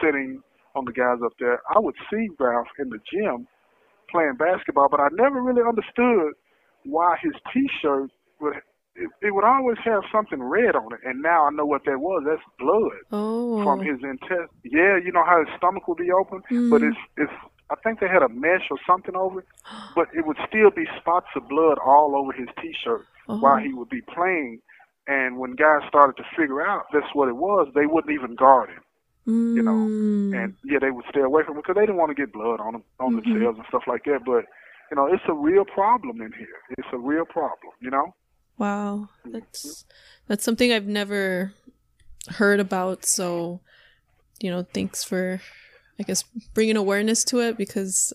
sitting 0.02 0.42
on 0.74 0.84
the 0.84 0.92
guys 0.92 1.18
up 1.24 1.32
there, 1.38 1.60
I 1.74 1.78
would 1.78 1.94
see 2.10 2.28
Ralph 2.38 2.66
in 2.80 2.90
the 2.90 2.98
gym 3.10 3.46
playing 4.10 4.34
basketball, 4.38 4.88
but 4.90 4.98
I 5.00 5.06
never 5.12 5.40
really 5.40 5.62
understood 5.62 6.32
why 6.84 7.16
his 7.22 7.32
T-shirt 7.54 8.10
would. 8.40 8.54
It, 8.98 9.10
it 9.20 9.34
would 9.34 9.44
always 9.44 9.76
have 9.84 10.02
something 10.10 10.42
red 10.42 10.74
on 10.74 10.90
it, 10.94 11.00
and 11.04 11.20
now 11.20 11.46
I 11.46 11.50
know 11.50 11.66
what 11.66 11.82
that 11.84 12.00
was. 12.00 12.24
That's 12.26 12.40
blood 12.58 12.96
Oh. 13.12 13.62
from 13.62 13.80
his 13.80 13.98
intestine. 14.02 14.48
Yeah, 14.64 14.96
you 14.96 15.12
know 15.12 15.22
how 15.22 15.38
his 15.44 15.52
stomach 15.58 15.86
would 15.86 15.98
be 15.98 16.10
open, 16.10 16.40
but 16.70 16.80
Mm. 16.80 16.88
it's 16.90 16.98
it's. 17.18 17.32
I 17.68 17.74
think 17.84 18.00
they 18.00 18.08
had 18.08 18.22
a 18.22 18.28
mesh 18.30 18.66
or 18.70 18.78
something 18.86 19.14
over 19.16 19.40
it, 19.40 19.46
but 19.94 20.06
it 20.14 20.24
would 20.26 20.38
still 20.48 20.70
be 20.70 20.86
spots 21.00 21.26
of 21.36 21.46
blood 21.48 21.76
all 21.84 22.14
over 22.16 22.32
his 22.32 22.48
T-shirt 22.60 23.04
Oh. 23.28 23.36
while 23.36 23.58
he 23.58 23.74
would 23.74 23.90
be 23.90 24.00
playing. 24.02 24.60
And 25.08 25.38
when 25.38 25.52
guys 25.54 25.82
started 25.88 26.16
to 26.16 26.25
figure 26.36 26.66
out 26.66 26.86
that's 26.92 27.14
what 27.14 27.28
it 27.28 27.36
was, 27.36 27.68
they 27.75 27.86
wouldn't 27.86 28.12
even 28.12 28.34
guard 28.34 28.70
him. 28.70 28.82
you 29.28 29.62
know, 29.62 29.72
Mm. 29.72 30.34
And 30.34 30.54
yeah, 30.64 30.78
they 30.80 30.90
would 30.90 31.04
stay 31.08 31.20
away 31.20 31.42
from 31.44 31.54
him 31.54 31.62
because 31.62 31.75
they 31.76 31.82
didn't 31.82 31.96
want 31.96 32.10
to 32.10 32.14
get 32.14 32.32
blood 32.32 32.60
on 32.60 32.72
them 32.75 32.84
on 33.00 33.14
Mhm. 33.14 33.25
themselves 33.25 33.58
and 33.58 33.66
stuff 33.68 33.84
like 33.86 34.04
that. 34.04 34.25
But 34.25 34.44
you 34.90 34.96
know, 34.96 35.06
it's 35.06 35.22
a 35.28 35.32
real 35.32 35.64
problem 35.64 36.20
in 36.20 36.32
here. 36.32 36.58
It's 36.78 36.88
a 36.92 36.98
real 36.98 37.25
problem. 37.25 37.72
You 37.80 37.90
know. 37.90 38.14
Wow, 38.58 39.08
that's 39.25 39.84
that's 40.28 40.44
something 40.44 40.72
I've 40.72 40.86
never 40.86 41.52
heard 42.38 42.60
about. 42.60 43.04
So, 43.04 43.60
you 44.40 44.50
know, 44.50 44.62
thanks 44.62 45.04
for, 45.04 45.40
I 45.98 46.02
guess, 46.02 46.22
bringing 46.54 46.76
awareness 46.76 47.25
to 47.25 47.40
it 47.40 47.56
because, 47.56 48.12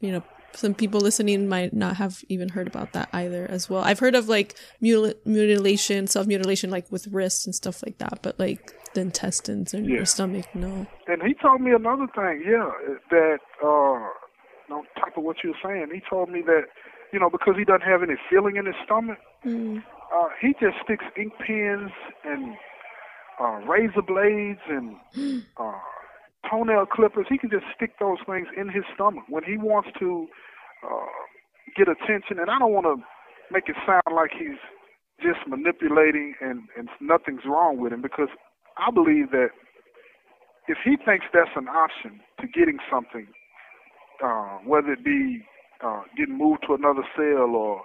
you 0.00 0.12
know, 0.12 0.22
some 0.54 0.74
people 0.74 1.00
listening 1.00 1.48
might 1.48 1.72
not 1.72 1.96
have 1.96 2.22
even 2.28 2.50
heard 2.50 2.66
about 2.66 2.92
that 2.92 3.08
either 3.12 3.46
as 3.50 3.68
well. 3.70 3.82
I've 3.82 3.98
heard 3.98 4.14
of 4.14 4.28
like 4.28 4.54
mutil- 4.82 5.14
mutilation, 5.24 6.06
self 6.06 6.26
mutilation, 6.26 6.70
like 6.70 6.90
with 6.90 7.06
wrists 7.08 7.46
and 7.46 7.54
stuff 7.54 7.82
like 7.84 7.98
that, 7.98 8.20
but 8.22 8.38
like 8.38 8.72
the 8.94 9.00
intestines 9.00 9.72
and 9.74 9.86
Yeah. 9.86 9.96
your 9.96 10.04
stomach, 10.04 10.46
no. 10.54 10.86
And 11.06 11.22
he 11.22 11.34
told 11.34 11.60
me 11.62 11.72
another 11.72 12.06
thing, 12.14 12.42
yeah, 12.46 12.70
that 13.10 13.38
uh 13.62 14.08
on 14.74 14.84
top 14.96 15.16
of 15.16 15.22
what 15.24 15.36
you 15.44 15.50
were 15.50 15.56
saying, 15.62 15.88
he 15.92 16.00
told 16.08 16.30
me 16.30 16.40
that, 16.46 16.64
you 17.12 17.18
know, 17.18 17.28
because 17.28 17.54
he 17.58 17.64
doesn't 17.64 17.82
have 17.82 18.02
any 18.02 18.14
feeling 18.30 18.56
in 18.56 18.66
his 18.66 18.74
stomach, 18.84 19.18
Mm. 19.44 19.82
uh 20.14 20.28
he 20.40 20.54
just 20.60 20.76
sticks 20.84 21.04
ink 21.16 21.32
pens 21.44 21.90
and 22.24 22.54
uh 23.40 23.60
razor 23.66 24.02
blades 24.02 24.60
and 24.68 24.96
uh 25.56 25.72
toenail 26.50 26.86
clippers. 26.86 27.26
He 27.28 27.38
can 27.38 27.50
just 27.50 27.64
stick 27.74 27.92
those 28.00 28.18
things 28.26 28.48
in 28.56 28.68
his 28.68 28.84
stomach 28.94 29.24
when 29.28 29.44
he 29.44 29.56
wants 29.56 29.90
to 29.98 30.26
uh 30.84 31.06
get 31.76 31.88
attention 31.88 32.38
and 32.38 32.50
I 32.50 32.58
don't 32.58 32.72
want 32.72 32.86
to 32.86 32.96
make 33.52 33.68
it 33.68 33.76
sound 33.86 34.02
like 34.14 34.30
he's 34.36 34.58
just 35.22 35.46
manipulating 35.46 36.34
and 36.40 36.68
and 36.76 36.88
nothing's 37.00 37.44
wrong 37.46 37.78
with 37.78 37.92
him 37.92 38.02
because 38.02 38.28
I 38.76 38.90
believe 38.90 39.30
that 39.30 39.50
if 40.68 40.78
he 40.84 40.96
thinks 40.96 41.26
that's 41.32 41.50
an 41.56 41.68
option 41.68 42.20
to 42.40 42.46
getting 42.46 42.78
something, 42.90 43.26
uh, 44.22 44.58
whether 44.64 44.92
it 44.92 45.04
be 45.04 45.44
uh, 45.84 46.02
getting 46.16 46.38
moved 46.38 46.64
to 46.68 46.74
another 46.74 47.02
cell 47.16 47.54
or 47.54 47.82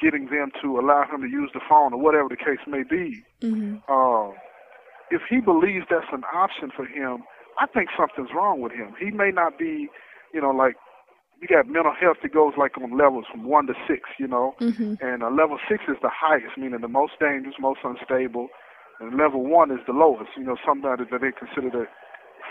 getting 0.00 0.26
them 0.26 0.50
to 0.62 0.78
allow 0.78 1.04
him 1.10 1.22
to 1.22 1.28
use 1.28 1.50
the 1.54 1.60
phone 1.68 1.92
or 1.92 2.00
whatever 2.00 2.28
the 2.28 2.36
case 2.36 2.60
may 2.66 2.82
be, 2.82 3.22
hmm 3.40 3.76
uh, 3.88 4.30
if 5.10 5.22
he 5.30 5.40
believes 5.40 5.86
that's 5.88 6.12
an 6.12 6.22
option 6.34 6.70
for 6.74 6.84
him, 6.84 7.22
I 7.58 7.66
think 7.66 7.90
something's 7.96 8.30
wrong 8.34 8.60
with 8.60 8.72
him. 8.72 8.94
He 8.98 9.10
may 9.10 9.30
not 9.30 9.58
be, 9.58 9.88
you 10.32 10.40
know, 10.40 10.50
like 10.50 10.76
you 11.40 11.48
got 11.48 11.66
mental 11.66 11.92
health 11.98 12.18
that 12.22 12.32
goes 12.32 12.54
like 12.58 12.76
on 12.78 12.96
levels 12.96 13.26
from 13.30 13.44
one 13.44 13.66
to 13.66 13.74
six, 13.86 14.02
you 14.18 14.26
know, 14.26 14.54
hmm 14.58 14.94
and 15.00 15.22
uh, 15.22 15.30
level 15.30 15.58
six 15.70 15.84
is 15.88 15.96
the 16.02 16.10
highest, 16.10 16.58
meaning 16.58 16.80
the 16.80 16.88
most 16.88 17.12
dangerous, 17.20 17.54
most 17.60 17.80
unstable, 17.84 18.48
and 18.98 19.16
level 19.16 19.46
one 19.46 19.70
is 19.70 19.78
the 19.86 19.92
lowest. 19.92 20.30
You 20.36 20.42
know, 20.42 20.56
somebody 20.66 21.04
that 21.10 21.20
they 21.20 21.30
consider 21.30 21.70
the 21.70 21.86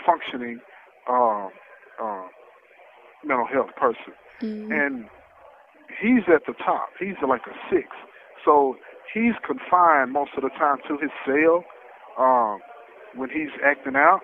functioning 0.06 0.60
uh, 1.10 1.48
uh, 2.02 2.24
mental 3.24 3.46
health 3.46 3.76
person, 3.76 4.14
mm 4.42 4.72
and 4.72 5.06
he's 6.00 6.24
at 6.32 6.42
the 6.46 6.52
top. 6.64 6.90
He's 6.98 7.16
like 7.26 7.42
a 7.46 7.56
six, 7.70 7.88
so 8.44 8.76
he's 9.12 9.34
confined 9.44 10.12
most 10.12 10.32
of 10.36 10.42
the 10.42 10.50
time 10.50 10.78
to 10.88 10.96
his 10.96 11.10
cell 11.24 11.64
um, 12.18 12.60
when 13.14 13.28
he's 13.30 13.52
acting 13.64 13.96
out. 13.96 14.20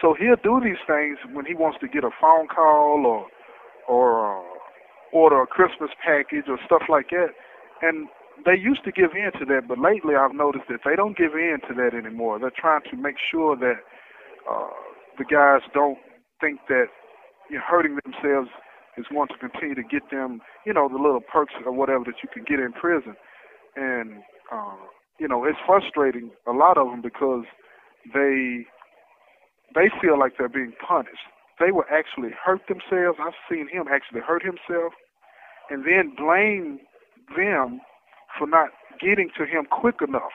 So 0.00 0.14
he'll 0.18 0.40
do 0.42 0.60
these 0.62 0.80
things 0.86 1.18
when 1.32 1.46
he 1.46 1.54
wants 1.54 1.78
to 1.80 1.88
get 1.88 2.04
a 2.04 2.10
phone 2.20 2.48
call 2.48 3.04
or 3.06 3.26
or 3.88 4.40
uh, 4.40 4.42
order 5.12 5.42
a 5.42 5.46
Christmas 5.46 5.90
package 6.04 6.48
or 6.48 6.58
stuff 6.66 6.82
like 6.88 7.10
that. 7.10 7.28
And 7.82 8.08
they 8.44 8.56
used 8.58 8.84
to 8.84 8.92
give 8.92 9.12
in 9.14 9.30
to 9.38 9.44
that, 9.46 9.68
but 9.68 9.78
lately 9.78 10.14
I've 10.16 10.34
noticed 10.34 10.64
that 10.68 10.80
they 10.84 10.96
don't 10.96 11.16
give 11.16 11.34
in 11.34 11.58
to 11.68 11.74
that 11.74 11.94
anymore. 11.94 12.38
They're 12.38 12.50
trying 12.50 12.82
to 12.90 12.96
make 12.96 13.16
sure 13.30 13.56
that 13.56 13.78
uh, 14.50 14.74
the 15.18 15.24
guys 15.24 15.62
don't 15.72 15.98
think 16.40 16.60
that 16.68 16.86
you 17.48 17.56
know, 17.56 17.62
hurting 17.68 17.98
themselves 18.04 18.48
is 18.96 19.06
going 19.10 19.28
to 19.28 19.38
continue 19.38 19.74
to 19.74 19.82
get 19.82 20.02
them, 20.10 20.40
you 20.66 20.72
know, 20.72 20.88
the 20.88 20.96
little 20.96 21.20
perks 21.20 21.54
or 21.64 21.72
whatever 21.72 22.04
that 22.04 22.22
you 22.22 22.28
can 22.32 22.44
get 22.44 22.58
in 22.58 22.72
prison. 22.72 23.14
And, 23.76 24.22
uh, 24.52 24.76
you 25.18 25.28
know, 25.28 25.44
it's 25.44 25.58
frustrating, 25.66 26.30
a 26.46 26.52
lot 26.52 26.78
of 26.78 26.88
them, 26.88 27.02
because 27.02 27.44
they 28.12 28.66
they 29.74 29.90
feel 30.00 30.18
like 30.18 30.34
they're 30.38 30.48
being 30.48 30.72
punished. 30.86 31.28
They 31.60 31.70
will 31.70 31.84
actually 31.90 32.30
hurt 32.34 32.62
themselves. 32.68 33.18
I've 33.20 33.38
seen 33.50 33.68
him 33.68 33.86
actually 33.90 34.20
hurt 34.20 34.42
himself 34.42 34.92
and 35.70 35.84
then 35.84 36.14
blame 36.16 36.80
them 37.36 37.80
for 38.38 38.46
not 38.46 38.70
getting 39.00 39.30
to 39.38 39.44
him 39.46 39.66
quick 39.70 39.96
enough 40.06 40.34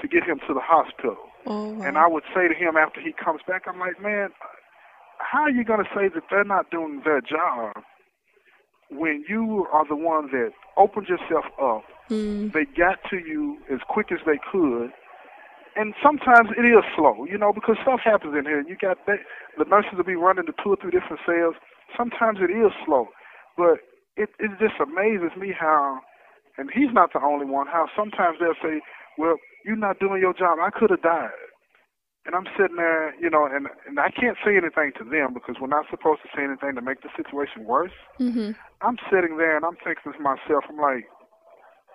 to 0.00 0.08
get 0.08 0.24
him 0.24 0.40
to 0.48 0.54
the 0.54 0.60
hospital. 0.62 1.16
Oh, 1.46 1.70
wow. 1.70 1.84
And 1.84 1.98
I 1.98 2.06
would 2.06 2.24
say 2.34 2.48
to 2.48 2.54
him 2.54 2.76
after 2.76 3.00
he 3.00 3.12
comes 3.12 3.40
back, 3.46 3.62
I'm 3.66 3.78
like, 3.78 4.00
man, 4.00 4.30
how 5.18 5.42
are 5.42 5.50
you 5.50 5.64
going 5.64 5.84
to 5.84 5.90
say 5.94 6.08
that 6.08 6.24
they're 6.30 6.44
not 6.44 6.70
doing 6.70 7.02
their 7.04 7.20
job 7.20 7.82
when 8.90 9.24
you 9.28 9.66
are 9.72 9.86
the 9.86 9.96
one 9.96 10.30
that 10.32 10.50
opened 10.76 11.08
yourself 11.08 11.44
up? 11.60 11.84
Mm. 12.10 12.52
They 12.52 12.64
got 12.64 12.98
to 13.10 13.18
you 13.18 13.58
as 13.72 13.80
quick 13.88 14.12
as 14.12 14.18
they 14.26 14.38
could. 14.50 14.90
And 15.74 15.94
sometimes 16.02 16.50
it 16.56 16.66
is 16.68 16.84
slow, 16.96 17.24
you 17.24 17.38
know, 17.38 17.52
because 17.52 17.76
stuff 17.82 18.00
happens 18.04 18.34
in 18.36 18.44
here. 18.44 18.60
You 18.60 18.76
got 18.76 18.98
that, 19.06 19.20
the 19.56 19.64
nurses 19.64 19.96
will 19.96 20.04
be 20.04 20.16
running 20.16 20.46
to 20.46 20.52
two 20.62 20.70
or 20.70 20.76
three 20.76 20.90
different 20.92 21.20
cells. 21.24 21.56
Sometimes 21.96 22.38
it 22.40 22.52
is 22.52 22.72
slow, 22.84 23.08
but 23.56 23.80
it 24.16 24.28
it 24.38 24.52
just 24.60 24.76
amazes 24.80 25.32
me 25.36 25.52
how, 25.56 26.00
and 26.58 26.70
he's 26.72 26.92
not 26.92 27.12
the 27.12 27.22
only 27.24 27.46
one. 27.46 27.66
How 27.66 27.88
sometimes 27.96 28.36
they'll 28.38 28.58
say, 28.62 28.80
"Well, 29.16 29.36
you're 29.64 29.76
not 29.76 29.98
doing 29.98 30.20
your 30.20 30.34
job. 30.34 30.58
I 30.60 30.70
could 30.70 30.90
have 30.90 31.02
died." 31.02 31.32
And 32.24 32.36
I'm 32.36 32.46
sitting 32.56 32.76
there, 32.76 33.14
you 33.18 33.30
know, 33.30 33.46
and 33.46 33.66
and 33.86 33.98
I 33.98 34.10
can't 34.10 34.36
say 34.44 34.56
anything 34.56 34.92
to 34.98 35.04
them 35.04 35.32
because 35.32 35.56
we're 35.60 35.72
not 35.72 35.86
supposed 35.90 36.20
to 36.22 36.28
say 36.36 36.44
anything 36.44 36.74
to 36.76 36.82
make 36.82 37.00
the 37.00 37.10
situation 37.16 37.64
worse. 37.64 37.96
hmm 38.18 38.52
I'm 38.80 38.98
sitting 39.10 39.38
there 39.38 39.56
and 39.56 39.64
I'm 39.64 39.76
thinking 39.76 40.12
to 40.12 40.18
myself, 40.18 40.64
I'm 40.68 40.76
like, 40.76 41.06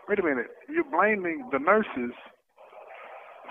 wait 0.07 0.19
a 0.19 0.23
minute, 0.23 0.47
you're 0.69 0.87
blaming 0.87 1.49
the 1.51 1.59
nurses 1.59 2.15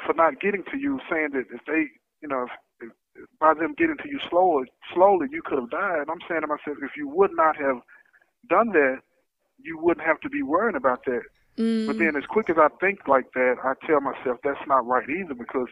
for 0.07 0.15
not 0.15 0.41
getting 0.41 0.63
to 0.71 0.79
you, 0.79 1.01
saying 1.11 1.31
that 1.33 1.45
if 1.53 1.61
they, 1.67 1.91
you 2.23 2.29
know, 2.29 2.47
if, 2.81 2.91
if, 3.17 3.27
by 3.41 3.55
them 3.55 3.75
getting 3.77 3.97
to 3.97 4.09
you 4.09 4.19
slowly, 4.31 4.71
slowly, 4.95 5.27
you 5.31 5.43
could 5.45 5.59
have 5.59 5.71
died. 5.71 6.07
I'm 6.09 6.23
saying 6.29 6.43
to 6.43 6.47
myself, 6.47 6.79
if 6.83 6.97
you 6.97 7.09
would 7.09 7.33
not 7.35 7.57
have 7.57 7.81
done 8.49 8.71
that, 8.71 9.01
you 9.61 9.79
wouldn't 9.79 10.07
have 10.07 10.21
to 10.21 10.31
be 10.31 10.43
worrying 10.43 10.77
about 10.77 11.05
that. 11.07 11.23
Mm. 11.59 11.87
But 11.87 11.99
then, 11.99 12.17
as 12.17 12.25
quick 12.29 12.51
as 12.51 12.57
I 12.59 12.69
think 12.81 13.09
like 13.09 13.33
that, 13.35 13.57
I 13.65 13.73
tell 13.87 14.01
myself 14.01 14.39
that's 14.45 14.61
not 14.67 14.87
right 14.87 15.09
either 15.09 15.35
because 15.35 15.69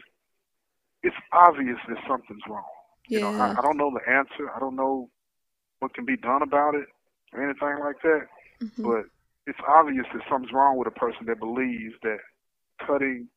it's 1.03 1.15
obvious 1.31 1.77
that 1.87 1.97
something's 2.07 2.41
wrong. 2.49 2.63
You 3.07 3.21
know, 3.21 3.31
yeah. 3.31 3.53
I, 3.53 3.59
I 3.59 3.61
don't 3.61 3.77
know 3.77 3.91
the 3.93 4.11
answer. 4.11 4.49
I 4.55 4.59
don't 4.59 4.75
know 4.75 5.09
what 5.79 5.93
can 5.93 6.05
be 6.05 6.17
done 6.17 6.41
about 6.41 6.73
it 6.73 6.87
or 7.31 7.43
anything 7.43 7.77
like 7.83 8.01
that. 8.01 8.27
Mhm. 8.61 8.83
But 8.83 9.05
it's 9.45 9.59
obvious 9.67 10.07
that 10.13 10.23
something's 10.27 10.51
wrong 10.51 10.77
with 10.77 10.87
a 10.87 10.91
person 10.91 11.27
that 11.27 11.39
believes 11.39 11.93
that 12.01 12.19
cutting 12.85 13.27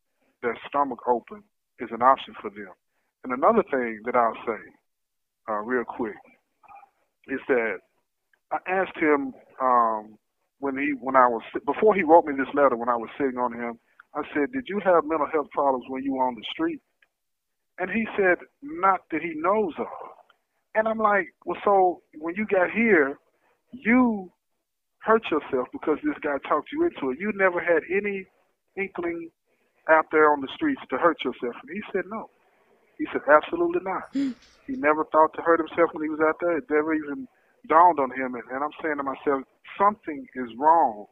their 0.43 0.57
stomach 0.69 1.01
open 1.09 1.43
is 1.81 1.89
an 1.93 2.03
option 2.03 2.35
for 2.41 2.51
them. 2.51 2.73
And 3.25 3.33
another 3.33 3.63
thing 3.71 4.01
that 4.05 4.15
I'll 4.15 4.39
say, 4.47 4.61
uh, 5.49 5.61
real 5.63 5.85
quick, 5.85 6.17
is 7.29 7.41
that 7.49 7.79
I 8.53 8.59
asked 8.67 8.97
him 8.97 9.33
um, 9.61 10.19
when 10.61 10.77
he 10.79 10.95
when 11.01 11.17
I 11.17 11.27
was 11.29 11.43
before 11.67 11.95
he 11.95 12.03
wrote 12.03 12.25
me 12.25 12.35
this 12.37 12.53
letter 12.55 12.77
when 12.77 12.89
I 12.89 12.97
was 12.97 13.11
sitting 13.19 13.39
on 13.39 13.53
him. 13.53 13.79
I 14.15 14.23
said, 14.33 14.53
"Did 14.53 14.65
you 14.69 14.81
have 14.85 15.05
mental 15.05 15.29
health 15.31 15.51
problems 15.53 15.85
when 15.89 16.03
you 16.03 16.15
were 16.15 16.27
on 16.27 16.35
the 16.35 16.45
street?" 16.51 16.81
And 17.79 17.91
he 17.91 18.07
said, 18.17 18.39
"Not 18.63 19.01
that 19.11 19.23
he 19.23 19.35
knows 19.37 19.75
of." 19.79 19.87
And 20.75 20.89
I'm 20.89 20.99
like, 20.99 21.35
"Well, 21.45 21.61
so 21.65 22.03
when 22.19 22.35
you 22.35 22.47
got 22.47 22.71
here, 22.71 23.19
you 23.73 24.33
hurt 25.01 25.23
yourself 25.31 25.69
because 25.73 25.99
this 26.03 26.19
guy 26.23 26.39
talked 26.49 26.71
you 26.73 26.85
into 26.85 27.11
it. 27.11 27.19
You 27.21 27.33
never 27.35 27.61
had 27.61 27.83
any 27.91 28.27
inkling 28.77 29.31
out 29.89 30.07
there 30.13 30.31
on 30.31 30.41
the 30.41 30.49
streets 30.55 30.81
to 30.91 30.99
hurt 30.99 31.19
yourself." 31.25 31.55
And 31.63 31.71
he 31.73 31.83
said, 31.93 32.05
"No." 32.09 32.31
He 32.99 33.07
said, 33.13 33.23
"Absolutely 33.29 33.81
not." 33.83 34.09
he 34.13 34.77
never 34.77 35.05
thought 35.05 35.33
to 35.35 35.43
hurt 35.43 35.61
himself 35.61 35.91
when 35.93 36.05
he 36.05 36.11
was 36.11 36.21
out 36.21 36.37
there. 36.41 36.59
It 36.59 36.65
never 36.71 36.95
even 36.95 37.27
dawned 37.69 37.99
on 37.99 38.11
him. 38.11 38.35
And, 38.35 38.45
and 38.53 38.63
I'm 38.63 38.71
saying 38.83 38.97
to 38.99 39.03
myself, 39.03 39.45
something 39.79 40.27
is 40.35 40.51
wrong 40.59 41.07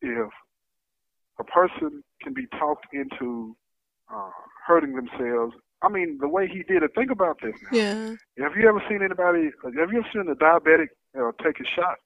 if 0.00 0.30
a 1.38 1.44
person 1.44 2.02
can 2.22 2.32
be 2.32 2.46
talked 2.58 2.86
into 2.92 3.56
uh, 4.12 4.30
hurting 4.66 4.94
themselves. 4.94 5.54
I 5.82 5.88
mean, 5.88 6.18
the 6.20 6.28
way 6.28 6.48
he 6.48 6.62
did 6.62 6.82
it. 6.82 6.92
Think 6.94 7.10
about 7.10 7.38
this. 7.42 7.54
Now. 7.70 7.78
Yeah. 7.78 8.14
Have 8.44 8.56
you 8.56 8.68
ever 8.68 8.82
seen 8.88 9.02
anybody? 9.02 9.50
Have 9.62 9.92
you 9.92 9.98
ever 9.98 10.06
seen 10.12 10.30
a 10.30 10.34
diabetic 10.34 10.88
uh, 11.18 11.32
take 11.42 11.60
a 11.60 11.64
shot? 11.74 11.98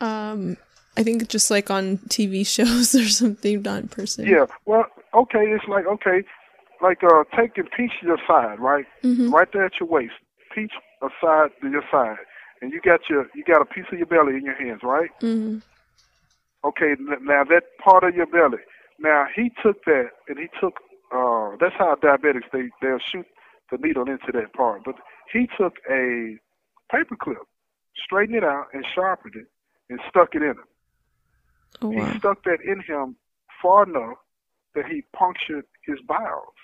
Um, 0.00 0.56
I 0.96 1.02
think 1.02 1.28
just 1.28 1.50
like 1.50 1.70
on 1.70 1.98
TV 2.08 2.46
shows 2.56 2.94
or 2.94 3.08
something, 3.08 3.62
not 3.62 3.82
in 3.82 3.88
person. 3.88 4.26
Yeah. 4.26 4.46
Well, 4.66 4.86
okay. 5.14 5.40
It's 5.40 5.64
like 5.68 5.86
okay, 5.86 6.22
like 6.82 7.02
uh, 7.02 7.24
taking 7.36 7.64
pinch 7.76 7.92
your 8.02 8.18
side, 8.26 8.60
right? 8.60 8.84
hmm 9.02 9.32
right 9.32 9.48
there 9.52 9.64
at 9.64 9.72
your 9.80 9.88
waist, 9.88 10.14
pinch 10.54 10.72
aside 11.00 11.50
to 11.60 11.70
your 11.70 11.84
side, 11.90 12.16
and 12.60 12.72
you 12.72 12.80
got 12.80 13.00
your 13.08 13.26
you 13.34 13.44
got 13.44 13.62
a 13.62 13.64
piece 13.64 13.86
of 13.90 13.98
your 13.98 14.06
belly 14.06 14.36
in 14.36 14.44
your 14.44 14.54
hands, 14.54 14.80
right? 14.82 15.10
hmm 15.20 15.58
Okay, 16.64 16.94
now 17.22 17.42
that 17.44 17.64
part 17.84 18.04
of 18.04 18.14
your 18.14 18.26
belly. 18.26 18.62
Now 18.98 19.26
he 19.34 19.50
took 19.62 19.84
that 19.84 20.10
and 20.28 20.38
he 20.38 20.46
took. 20.60 20.74
Uh, 21.14 21.56
that's 21.60 21.74
how 21.76 21.94
diabetics 21.96 22.48
they 22.52 22.70
they'll 22.80 22.98
shoot 22.98 23.26
the 23.70 23.78
needle 23.78 24.04
into 24.08 24.30
that 24.32 24.52
part. 24.54 24.82
But 24.84 24.94
he 25.32 25.48
took 25.58 25.74
a 25.90 26.36
paper 26.90 27.16
clip, 27.20 27.38
straightened 28.04 28.38
it 28.38 28.44
out, 28.44 28.66
and 28.72 28.84
sharpened 28.94 29.34
it, 29.36 29.46
and 29.90 29.98
stuck 30.08 30.34
it 30.34 30.42
in 30.42 30.50
him. 30.50 30.64
Oh 31.80 31.90
He 31.90 32.18
stuck 32.18 32.44
that 32.44 32.58
in 32.64 32.80
him 32.80 33.16
far 33.62 33.84
enough 33.84 34.18
that 34.74 34.86
he 34.86 35.04
punctured 35.16 35.64
his 35.86 35.98
bowels. 36.06 36.54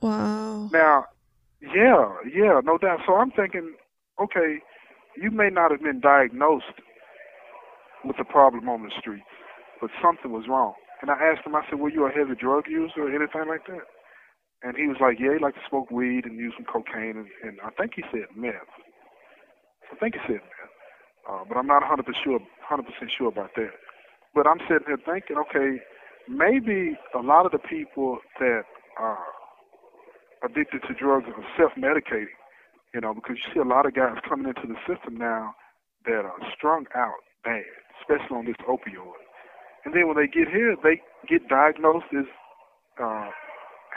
Wow. 0.00 0.68
Now, 0.72 1.04
yeah, 1.60 2.14
yeah, 2.32 2.60
no 2.64 2.78
doubt. 2.78 3.00
So 3.06 3.14
I'm 3.14 3.30
thinking, 3.30 3.74
okay, 4.20 4.58
you 5.16 5.30
may 5.30 5.50
not 5.50 5.70
have 5.70 5.82
been 5.82 6.00
diagnosed 6.00 6.80
with 8.04 8.16
the 8.16 8.24
problem 8.24 8.68
on 8.68 8.82
the 8.82 8.90
street, 8.98 9.24
but 9.80 9.90
something 10.02 10.32
was 10.32 10.48
wrong. 10.48 10.74
And 11.02 11.10
I 11.10 11.14
asked 11.14 11.46
him, 11.46 11.54
I 11.54 11.62
said, 11.68 11.78
were 11.78 11.90
you 11.90 12.06
a 12.06 12.10
heavy 12.10 12.34
drug 12.34 12.64
user 12.68 13.08
or 13.08 13.08
anything 13.08 13.48
like 13.48 13.66
that? 13.66 13.84
And 14.62 14.76
he 14.76 14.86
was 14.86 14.96
like, 15.00 15.16
yeah, 15.18 15.32
he 15.36 15.42
liked 15.42 15.56
to 15.56 15.64
smoke 15.68 15.90
weed 15.90 16.24
and 16.24 16.36
use 16.36 16.52
some 16.56 16.68
cocaine, 16.68 17.16
and, 17.16 17.28
and 17.42 17.56
I 17.64 17.70
think 17.80 17.92
he 17.96 18.04
said 18.12 18.28
meth. 18.36 18.68
I 19.90 19.96
think 19.96 20.14
he 20.14 20.20
said 20.28 20.44
meth, 20.44 20.76
uh, 21.28 21.44
but 21.48 21.56
I'm 21.56 21.66
not 21.66 21.82
100% 21.82 22.04
sure, 22.22 22.40
100% 22.68 22.84
sure 23.16 23.28
about 23.28 23.56
that. 23.56 23.72
But 24.34 24.46
I'm 24.46 24.60
sitting 24.68 24.86
here 24.86 24.98
thinking, 25.04 25.36
okay, 25.48 25.82
maybe 26.28 26.96
a 27.14 27.22
lot 27.22 27.46
of 27.46 27.52
the 27.52 27.58
people 27.58 28.18
that 28.38 28.62
are 28.98 29.18
addicted 30.44 30.82
to 30.88 30.94
drugs 30.94 31.26
are 31.26 31.44
self-medicating, 31.58 32.38
you 32.94 33.00
know, 33.00 33.14
because 33.14 33.36
you 33.36 33.52
see 33.52 33.60
a 33.60 33.68
lot 33.68 33.86
of 33.86 33.94
guys 33.94 34.16
coming 34.28 34.46
into 34.46 34.66
the 34.66 34.78
system 34.86 35.18
now 35.18 35.54
that 36.06 36.24
are 36.24 36.38
strung 36.56 36.86
out 36.94 37.20
bad, 37.44 37.64
especially 38.00 38.36
on 38.36 38.46
this 38.46 38.56
opioid. 38.68 39.20
And 39.84 39.94
then 39.94 40.08
when 40.08 40.16
they 40.16 40.26
get 40.26 40.48
here, 40.48 40.76
they 40.82 41.00
get 41.28 41.48
diagnosed 41.48 42.06
as 42.16 42.26
uh, 43.02 43.28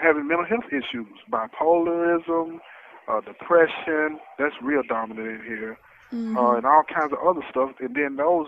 having 0.02 0.28
mental 0.28 0.46
health 0.46 0.68
issues, 0.72 1.08
bipolarism, 1.32 2.60
uh, 3.08 3.22
depression. 3.22 4.20
That's 4.40 4.56
real 4.62 4.82
dominant 4.88 5.28
in 5.28 5.42
here, 5.46 5.78
mm-hmm. 6.12 6.38
uh, 6.38 6.56
and 6.56 6.66
all 6.66 6.84
kinds 6.88 7.14
of 7.14 7.20
other 7.26 7.46
stuff. 7.50 7.72
And 7.80 7.96
then 7.96 8.16
those, 8.16 8.48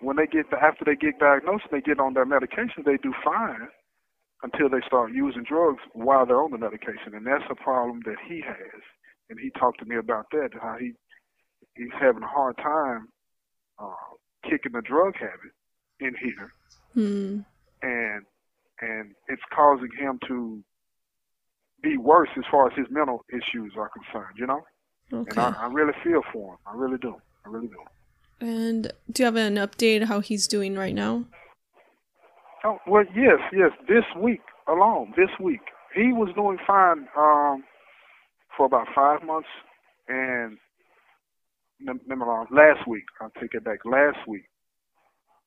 when 0.00 0.16
they 0.16 0.26
get 0.26 0.46
after 0.52 0.84
they 0.84 0.96
get 0.96 1.18
diagnosed, 1.18 1.64
and 1.70 1.80
they 1.80 1.84
get 1.84 2.00
on 2.00 2.14
their 2.14 2.26
medication, 2.26 2.82
they 2.84 2.98
do 3.02 3.12
fine 3.24 3.68
until 4.42 4.68
they 4.68 4.84
start 4.86 5.12
using 5.12 5.44
drugs 5.44 5.82
while 5.92 6.26
they're 6.26 6.42
on 6.42 6.50
the 6.50 6.58
medication, 6.58 7.14
and 7.14 7.26
that's 7.26 7.44
a 7.50 7.54
problem 7.54 8.00
that 8.04 8.16
he 8.28 8.42
has. 8.46 8.82
And 9.28 9.38
he 9.40 9.50
talked 9.58 9.80
to 9.80 9.86
me 9.86 9.96
about 9.96 10.26
that, 10.30 10.50
how 10.60 10.76
he 10.78 10.92
he's 11.74 11.92
having 12.00 12.22
a 12.22 12.28
hard 12.28 12.56
time 12.58 13.08
uh, 13.78 13.94
kicking 14.48 14.72
the 14.72 14.82
drug 14.82 15.14
habit 15.16 15.52
in 16.00 16.14
here, 16.22 16.52
mm. 16.96 17.44
and 17.82 18.22
and 18.80 19.14
it's 19.28 19.42
causing 19.54 19.90
him 19.98 20.18
to 20.28 20.62
be 21.82 21.96
worse 21.96 22.28
as 22.36 22.44
far 22.50 22.66
as 22.66 22.76
his 22.76 22.86
mental 22.90 23.24
issues 23.30 23.72
are 23.76 23.90
concerned. 23.90 24.36
You 24.36 24.46
know, 24.46 24.60
okay. 25.12 25.30
and 25.30 25.38
I, 25.38 25.64
I 25.64 25.66
really 25.72 25.94
feel 26.04 26.22
for 26.32 26.52
him. 26.52 26.58
I 26.66 26.74
really 26.74 26.98
do. 26.98 27.16
I 27.44 27.48
really 27.48 27.68
do. 27.68 27.82
And 28.40 28.92
do 29.10 29.22
you 29.22 29.24
have 29.24 29.36
an 29.36 29.56
update 29.56 30.04
how 30.04 30.20
he's 30.20 30.46
doing 30.46 30.76
right 30.76 30.94
now? 30.94 31.24
Oh 32.64 32.78
well, 32.86 33.04
yes, 33.14 33.38
yes. 33.52 33.70
This 33.88 34.04
week 34.20 34.42
alone, 34.68 35.12
this 35.16 35.30
week 35.40 35.60
he 35.94 36.12
was 36.12 36.28
doing 36.34 36.58
fine 36.66 37.08
um, 37.16 37.64
for 38.56 38.66
about 38.66 38.88
five 38.94 39.22
months, 39.24 39.48
and 40.08 40.58
remember 41.80 42.26
last 42.50 42.86
week. 42.86 43.04
I'll 43.20 43.32
take 43.40 43.54
it 43.54 43.64
back. 43.64 43.78
Last 43.84 44.18
week 44.26 44.44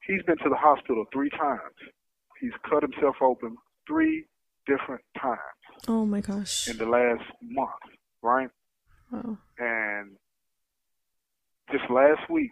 He's 0.10 0.24
been 0.24 0.38
to 0.40 0.50
the 0.50 0.56
hospital 0.56 1.06
three 1.14 1.30
times. 1.30 1.76
He's 2.42 2.52
cut 2.68 2.82
himself 2.82 3.18
open 3.22 3.58
three 3.88 4.26
different 4.66 5.04
times. 5.22 5.40
Oh 5.88 6.04
my 6.04 6.20
gosh. 6.20 6.68
In 6.68 6.78
the 6.78 6.86
last 6.88 7.24
month, 7.44 7.70
right? 8.24 8.50
Wow. 9.12 9.38
And 9.60 10.16
just 11.72 11.84
last 11.92 12.28
week, 12.28 12.50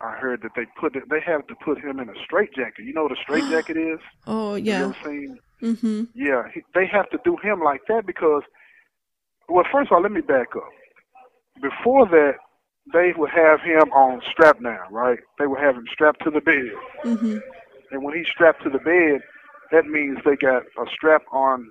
I 0.00 0.12
heard 0.12 0.42
that 0.42 0.52
they 0.54 0.66
put 0.78 0.94
they 0.94 1.20
have 1.20 1.46
to 1.48 1.54
put 1.56 1.78
him 1.78 1.98
in 1.98 2.08
a 2.08 2.14
straitjacket. 2.24 2.84
You 2.84 2.92
know 2.92 3.04
what 3.04 3.12
a 3.12 3.16
straitjacket 3.22 3.76
is? 3.92 3.98
Oh 4.26 4.54
yeah. 4.54 4.78
You 4.78 4.84
ever 4.84 4.96
seen? 5.04 5.38
Mhm. 5.62 6.08
Yeah, 6.14 6.44
he, 6.54 6.62
they 6.74 6.86
have 6.86 7.10
to 7.10 7.18
do 7.24 7.36
him 7.42 7.60
like 7.60 7.80
that 7.88 8.06
because, 8.06 8.42
well, 9.48 9.64
first 9.70 9.90
of 9.90 9.96
all, 9.96 10.02
let 10.02 10.12
me 10.12 10.20
back 10.20 10.54
up. 10.54 10.68
Before 11.60 12.06
that, 12.06 12.34
they 12.92 13.12
would 13.16 13.30
have 13.30 13.60
him 13.60 13.92
on 13.92 14.22
strap 14.30 14.62
down, 14.62 14.92
right? 14.92 15.18
They 15.38 15.46
would 15.48 15.60
have 15.60 15.74
him 15.74 15.86
strapped 15.92 16.22
to 16.24 16.30
the 16.30 16.40
bed. 16.40 16.70
Mm-hmm. 17.04 17.38
And 17.90 18.04
when 18.04 18.16
he's 18.16 18.28
strapped 18.28 18.62
to 18.62 18.70
the 18.70 18.78
bed, 18.78 19.20
that 19.72 19.86
means 19.86 20.18
they 20.24 20.36
got 20.36 20.62
a 20.62 20.86
strap 20.92 21.22
on 21.32 21.70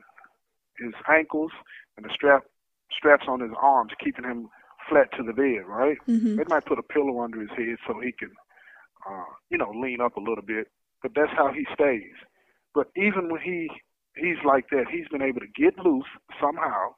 his 0.77 0.93
ankles 1.09 1.51
and 1.95 2.05
a 2.05 2.13
strap 2.13 2.43
straps 2.91 3.25
on 3.27 3.39
his 3.39 3.51
arms, 3.59 3.91
keeping 4.03 4.25
him 4.25 4.49
flat 4.89 5.11
to 5.17 5.23
the 5.23 5.33
bed, 5.33 5.65
right? 5.67 5.97
Mm-hmm. 6.07 6.37
They 6.37 6.43
might 6.47 6.65
put 6.65 6.79
a 6.79 6.83
pillow 6.83 7.21
under 7.21 7.41
his 7.41 7.49
head 7.51 7.77
so 7.85 7.99
he 7.99 8.11
can, 8.11 8.31
uh, 9.09 9.25
you 9.49 9.57
know, 9.57 9.71
lean 9.71 10.01
up 10.01 10.17
a 10.17 10.19
little 10.19 10.43
bit. 10.45 10.67
But 11.01 11.11
that's 11.15 11.31
how 11.35 11.51
he 11.51 11.65
stays. 11.73 12.15
But 12.73 12.87
even 12.95 13.29
when 13.29 13.41
he 13.41 13.69
he's 14.15 14.37
like 14.45 14.69
that, 14.71 14.85
he's 14.91 15.07
been 15.09 15.21
able 15.21 15.41
to 15.41 15.47
get 15.55 15.77
loose 15.83 16.07
somehow, 16.41 16.95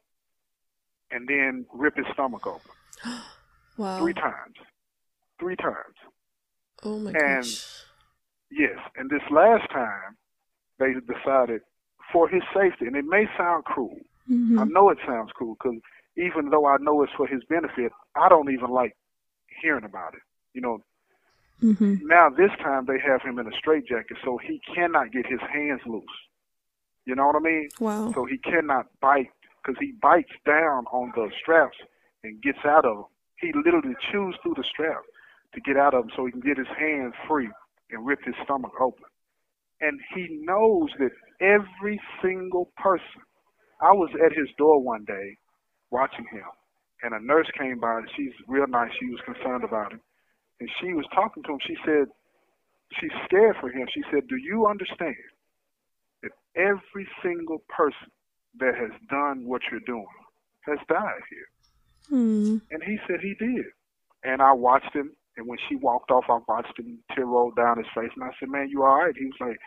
and 1.12 1.28
then 1.28 1.66
rip 1.74 1.98
his 1.98 2.06
stomach 2.14 2.46
open. 2.48 2.72
Wow. 3.78 3.98
Three 4.00 4.14
times. 4.14 4.56
Three 5.40 5.56
times. 5.56 5.96
Oh 6.84 7.00
my 7.00 7.12
and 7.12 7.46
gosh. 7.46 7.84
yes, 8.52 8.78
and 8.98 9.10
this 9.10 9.22
last 9.32 9.72
time 9.72 10.18
they 10.80 10.94
decided 11.08 11.62
for 12.12 12.28
his 12.28 12.42
safety, 12.54 12.88
and 12.88 12.98
it 12.98 13.06
may 13.06 13.26
sound 13.38 13.64
cruel. 13.64 14.00
Mm-hmm. 14.30 14.60
I 14.60 14.66
know 14.66 14.90
it 14.90 14.98
sounds 15.08 15.32
cruel 15.34 15.56
because 15.56 15.80
even 16.20 16.50
though 16.50 16.66
I 16.66 16.78
know 16.80 17.02
it's 17.02 17.14
for 17.16 17.26
his 17.26 17.42
benefit, 17.50 17.92
I 18.16 18.30
don't 18.30 18.52
even 18.52 18.70
like 18.70 18.96
hearing 19.62 19.86
about 19.86 20.14
it. 20.14 20.22
You 20.54 20.62
know. 20.62 20.84
Mm-hmm. 21.64 22.08
Now 22.08 22.30
this 22.30 22.52
time 22.62 22.86
they 22.86 23.00
have 23.00 23.22
him 23.22 23.40
in 23.40 23.48
a 23.48 23.58
straitjacket, 23.58 24.18
so 24.24 24.38
he 24.38 24.62
cannot 24.74 25.12
get 25.12 25.26
his 25.26 25.42
hands 25.42 25.82
loose. 25.86 26.06
You 27.06 27.16
know 27.16 27.28
what 27.28 27.36
I 27.36 27.40
mean? 27.40 27.70
Wow. 27.80 28.12
So 28.14 28.26
he 28.26 28.38
cannot 28.38 28.88
bite 29.02 29.32
because 29.62 29.78
he 29.80 29.94
bites 30.02 30.32
down 30.46 30.86
on 30.92 31.12
the 31.16 31.30
straps 31.42 31.78
and 32.24 32.42
gets 32.42 32.60
out 32.66 32.86
of 32.86 32.96
them. 32.96 33.06
He 33.42 33.52
literally 33.54 33.96
chews 34.12 34.36
through 34.42 34.56
the 34.56 34.64
strap 34.64 35.02
to 35.54 35.62
get 35.62 35.78
out 35.78 35.94
of 35.94 36.04
them 36.04 36.12
so 36.16 36.26
he 36.26 36.32
can 36.32 36.42
get 36.42 36.58
his 36.58 36.68
hands 36.78 37.14
free 37.28 37.50
and 37.92 38.06
rip 38.06 38.20
his 38.24 38.36
stomach 38.44 38.74
open. 38.80 39.06
And 39.82 40.00
he 40.14 40.28
knows 40.42 40.90
that 41.00 41.12
every 41.42 42.00
single 42.22 42.72
person. 42.78 43.24
I 43.82 43.94
was 43.94 44.10
at 44.24 44.34
his 44.34 44.50
door 44.58 44.82
one 44.82 45.06
day 45.06 45.38
watching 45.92 46.26
him, 46.32 46.46
and 47.04 47.14
a 47.14 47.20
nurse 47.20 47.48
came 47.58 47.80
by, 47.80 47.98
and 47.98 48.10
she's 48.16 48.34
real 48.48 48.68
nice. 48.68 48.92
She 49.00 49.08
was 49.08 49.20
concerned 49.26 49.64
about 49.64 49.94
him. 49.94 50.02
And 50.60 50.70
she 50.82 50.94
was 50.94 51.06
talking 51.14 51.44
to 51.44 51.54
him. 51.54 51.60
She 51.66 51.78
said, 51.86 52.08
she's 53.00 53.12
scared 53.26 53.56
for 53.60 53.70
him. 53.70 53.88
She 53.94 54.04
said, 54.12 54.28
Do 54.28 54.36
you 54.36 54.68
understand 54.68 55.16
that 56.24 56.32
every 56.56 57.08
single 57.24 57.60
person 57.70 58.12
that 58.60 58.76
has 58.76 58.92
done 59.10 59.46
what 59.46 59.62
you're 59.72 59.80
doing 59.82 60.06
has 60.62 60.80
died 60.88 61.22
here? 61.30 62.10
Hmm. 62.10 62.58
And 62.72 62.84
he 62.84 62.98
said 63.08 63.20
he 63.22 63.36
did. 63.36 63.66
And 64.24 64.42
I 64.42 64.52
watched 64.52 64.94
him, 64.94 65.12
and 65.38 65.48
when 65.48 65.60
she 65.70 65.76
walked 65.76 66.12
off, 66.12 66.26
I 66.30 66.40
watched 66.48 66.78
him 66.78 67.00
tear 67.16 67.26
roll 67.26 67.52
down 67.52 67.78
his 67.78 67.88
face. 67.96 68.12
And 68.16 68.24
I 68.24 68.32
said, 68.40 68.50
Man, 68.50 68.70
you 68.70 68.84
all 68.84 68.98
right? 68.98 69.16
He 69.16 69.26
was 69.26 69.40
like, 69.40 69.60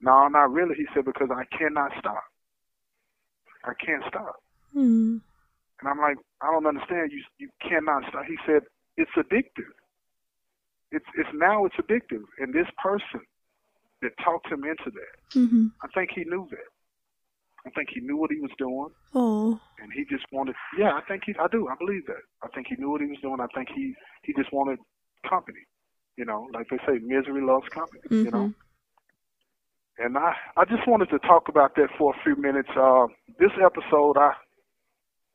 No, 0.00 0.28
not 0.28 0.52
really. 0.52 0.76
He 0.76 0.86
said, 0.94 1.04
Because 1.04 1.28
I 1.30 1.44
cannot 1.56 1.92
stop. 1.98 2.22
I 3.64 3.72
can't 3.74 4.04
stop. 4.08 4.36
Hmm. 4.72 5.18
And 5.80 5.88
I'm 5.88 5.98
like, 5.98 6.16
I 6.40 6.50
don't 6.52 6.66
understand. 6.66 7.12
You 7.12 7.22
you 7.38 7.48
cannot 7.60 8.02
stop. 8.08 8.24
He 8.26 8.36
said, 8.46 8.62
It's 8.96 9.10
addictive. 9.16 9.72
It's 10.90 11.06
it's 11.16 11.28
now 11.34 11.64
it's 11.66 11.76
addictive. 11.76 12.24
And 12.38 12.52
this 12.54 12.66
person 12.82 13.20
that 14.02 14.12
talked 14.24 14.46
him 14.50 14.64
into 14.64 14.90
that, 14.90 15.38
Mm-hmm. 15.38 15.66
I 15.82 15.88
think 15.94 16.10
he 16.14 16.24
knew 16.24 16.46
that. 16.50 16.68
I 17.66 17.70
think 17.70 17.88
he 17.92 18.00
knew 18.00 18.16
what 18.16 18.30
he 18.30 18.40
was 18.40 18.50
doing. 18.56 18.88
Oh. 19.14 19.60
and 19.82 19.92
he 19.92 20.04
just 20.04 20.24
wanted 20.32 20.54
yeah 20.78 20.92
i 20.94 21.00
think 21.08 21.22
he 21.26 21.34
i 21.40 21.46
do 21.48 21.66
i 21.68 21.74
believe 21.78 22.06
that 22.06 22.22
i 22.42 22.48
think 22.48 22.66
he 22.68 22.76
knew 22.78 22.90
what 22.90 23.00
he 23.00 23.06
was 23.06 23.18
doing 23.22 23.40
i 23.40 23.46
think 23.54 23.68
he 23.74 23.94
he 24.22 24.32
just 24.34 24.52
wanted 24.52 24.78
company 25.28 25.64
you 26.16 26.24
know 26.24 26.46
like 26.52 26.68
they 26.70 26.76
say 26.86 26.98
misery 27.02 27.42
loves 27.42 27.68
company 27.68 28.00
Mm-hmm. 28.10 28.24
you 28.26 28.30
know 28.30 28.52
and 29.98 30.16
i 30.18 30.34
i 30.56 30.64
just 30.64 30.86
wanted 30.86 31.08
to 31.10 31.18
talk 31.20 31.48
about 31.48 31.74
that 31.76 31.88
for 31.98 32.14
a 32.14 32.22
few 32.22 32.36
minutes 32.36 32.68
uh 32.76 33.06
this 33.38 33.52
episode 33.64 34.16
i 34.18 34.32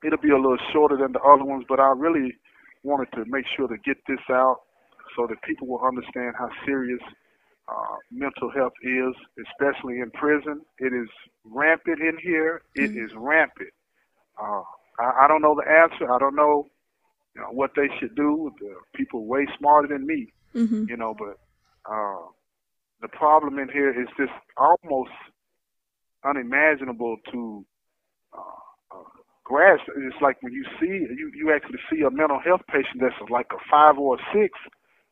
it'll 0.05 0.19
be 0.21 0.31
a 0.31 0.35
little 0.37 0.57
shorter 0.71 0.97
than 0.97 1.11
the 1.13 1.19
other 1.21 1.43
ones 1.43 1.65
but 1.69 1.79
i 1.79 1.89
really 1.95 2.33
wanted 2.83 3.07
to 3.13 3.23
make 3.27 3.45
sure 3.55 3.67
to 3.67 3.77
get 3.85 3.97
this 4.07 4.19
out 4.29 4.57
so 5.15 5.27
that 5.27 5.41
people 5.43 5.67
will 5.67 5.81
understand 5.85 6.33
how 6.37 6.49
serious 6.65 6.99
uh, 7.69 7.95
mental 8.11 8.51
health 8.51 8.73
is, 8.83 9.13
especially 9.47 9.99
in 9.99 10.11
prison. 10.11 10.61
It 10.79 10.91
is 10.93 11.07
rampant 11.45 11.99
in 12.01 12.17
here. 12.21 12.61
It 12.75 12.91
Mhm. 12.91 13.05
is 13.05 13.11
rampant. 13.15 13.69
Uh, 14.37 14.63
I, 14.99 15.23
I 15.23 15.27
don't 15.29 15.41
know 15.41 15.55
the 15.55 15.69
answer. 15.69 16.11
I 16.11 16.19
don't 16.19 16.35
know, 16.35 16.69
you 17.35 17.41
know 17.41 17.51
what 17.51 17.71
they 17.75 17.87
should 17.99 18.15
do. 18.15 18.51
The 18.59 18.75
people 18.95 19.25
way 19.27 19.47
smarter 19.57 19.87
than 19.87 20.05
me, 20.05 20.33
Mm-hmm. 20.55 20.83
you 20.89 20.97
know. 20.97 21.13
But 21.17 21.37
uh, 21.89 22.27
the 23.01 23.07
problem 23.09 23.59
in 23.59 23.69
here 23.69 23.91
is 24.01 24.09
just 24.17 24.33
almost 24.57 25.11
unimaginable 26.23 27.17
to 27.31 27.65
uh, 28.37 28.62
grasp. 29.43 29.83
It's 29.97 30.21
like 30.21 30.41
when 30.41 30.53
you 30.53 30.65
see 30.79 30.87
you 30.87 31.31
you 31.35 31.53
actually 31.53 31.79
see 31.89 32.01
a 32.01 32.11
mental 32.11 32.39
health 32.39 32.61
patient 32.67 33.01
that's 33.01 33.29
like 33.29 33.47
a 33.51 33.59
five 33.69 33.97
or 33.97 34.15
a 34.15 34.19
six. 34.33 34.51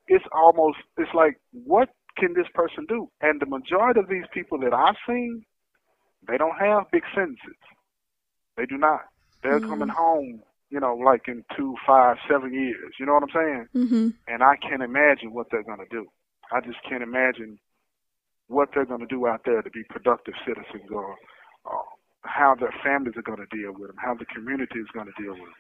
It's 0.08 0.26
almost 0.34 0.78
it's 0.98 1.14
like 1.14 1.40
what 1.52 1.90
can 2.18 2.34
this 2.34 2.48
person 2.54 2.86
do? 2.88 3.10
And 3.22 3.40
the 3.42 3.46
majority 3.46 4.00
of 4.00 4.10
these 4.10 4.26
people 4.34 4.60
that 4.60 4.74
I've 4.74 5.00
seen, 5.08 5.44
they 6.28 6.38
don't 6.38 6.58
have 6.60 6.92
big 6.92 7.04
sentences. 7.16 7.60
They 8.58 8.66
do 8.66 8.78
not. 8.78 9.02
They're 9.44 9.60
Mm. 9.60 9.68
coming 9.68 9.90
home 9.90 10.44
you 10.72 10.80
know, 10.80 10.96
like 10.96 11.28
in 11.28 11.44
two, 11.56 11.76
five, 11.86 12.16
seven 12.30 12.54
years. 12.54 12.94
You 13.00 13.06
know 13.06 13.14
what 13.14 13.24
I'm 13.24 13.36
saying? 13.36 13.66
Mm-hmm. 13.76 14.08
And 14.28 14.42
I 14.42 14.56
can't 14.56 14.82
imagine 14.82 15.34
what 15.34 15.48
they're 15.52 15.64
going 15.64 15.80
to 15.80 15.92
do. 15.92 16.08
I 16.52 16.62
just 16.62 16.78
can't 16.90 17.04
imagine 17.04 17.60
what 18.48 18.70
they're 18.74 18.86
going 18.86 19.02
to 19.02 19.06
do 19.06 19.28
out 19.28 19.42
there 19.46 19.62
to 19.62 19.70
be 19.70 19.84
productive 19.90 20.34
citizens 20.48 20.90
or 20.90 21.16
uh, 21.66 21.84
how 22.24 22.56
their 22.56 22.74
families 22.84 23.16
are 23.18 23.22
going 23.22 23.40
to 23.40 23.56
deal 23.56 23.72
with 23.74 23.88
them, 23.90 23.98
how 23.98 24.14
the 24.14 24.26
community 24.26 24.80
is 24.80 24.88
going 24.94 25.08
to 25.08 25.24
deal 25.24 25.34
with 25.34 25.42
them. 25.42 25.54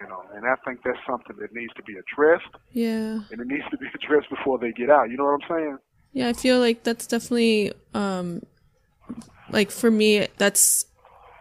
You 0.00 0.08
know, 0.08 0.22
and 0.34 0.44
I 0.46 0.54
think 0.66 0.80
that's 0.84 0.98
something 1.08 1.36
that 1.40 1.54
needs 1.54 1.72
to 1.74 1.82
be 1.82 1.94
addressed. 1.94 2.54
Yeah. 2.72 3.20
And 3.30 3.40
it 3.40 3.46
needs 3.46 3.64
to 3.70 3.78
be 3.78 3.86
addressed 3.94 4.28
before 4.30 4.58
they 4.58 4.72
get 4.72 4.90
out. 4.90 5.10
You 5.10 5.16
know 5.16 5.24
what 5.24 5.40
I'm 5.42 5.48
saying? 5.48 5.78
Yeah, 6.12 6.28
I 6.28 6.32
feel 6.34 6.58
like 6.60 6.82
that's 6.82 7.06
definitely 7.06 7.72
um 7.94 8.42
like 9.50 9.70
for 9.70 9.90
me 9.90 10.26
that's 10.38 10.86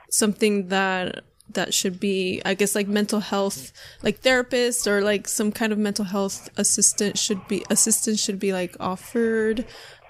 something 0.10 0.68
that 0.70 1.24
that 1.50 1.74
should 1.74 2.00
be 2.00 2.42
i 2.46 2.54
guess 2.54 2.76
like 2.76 2.88
mental 2.88 3.20
health 3.20 3.72
like 4.04 4.20
therapist 4.20 4.88
or 4.88 5.02
like 5.02 5.28
some 5.28 5.52
kind 5.52 5.72
of 5.72 5.80
mental 5.80 6.06
health 6.06 6.50
assistant 6.58 7.18
should 7.18 7.48
be 7.48 7.64
assistance 7.70 8.22
should 8.22 8.40
be 8.40 8.54
like 8.54 8.76
offered 8.80 9.66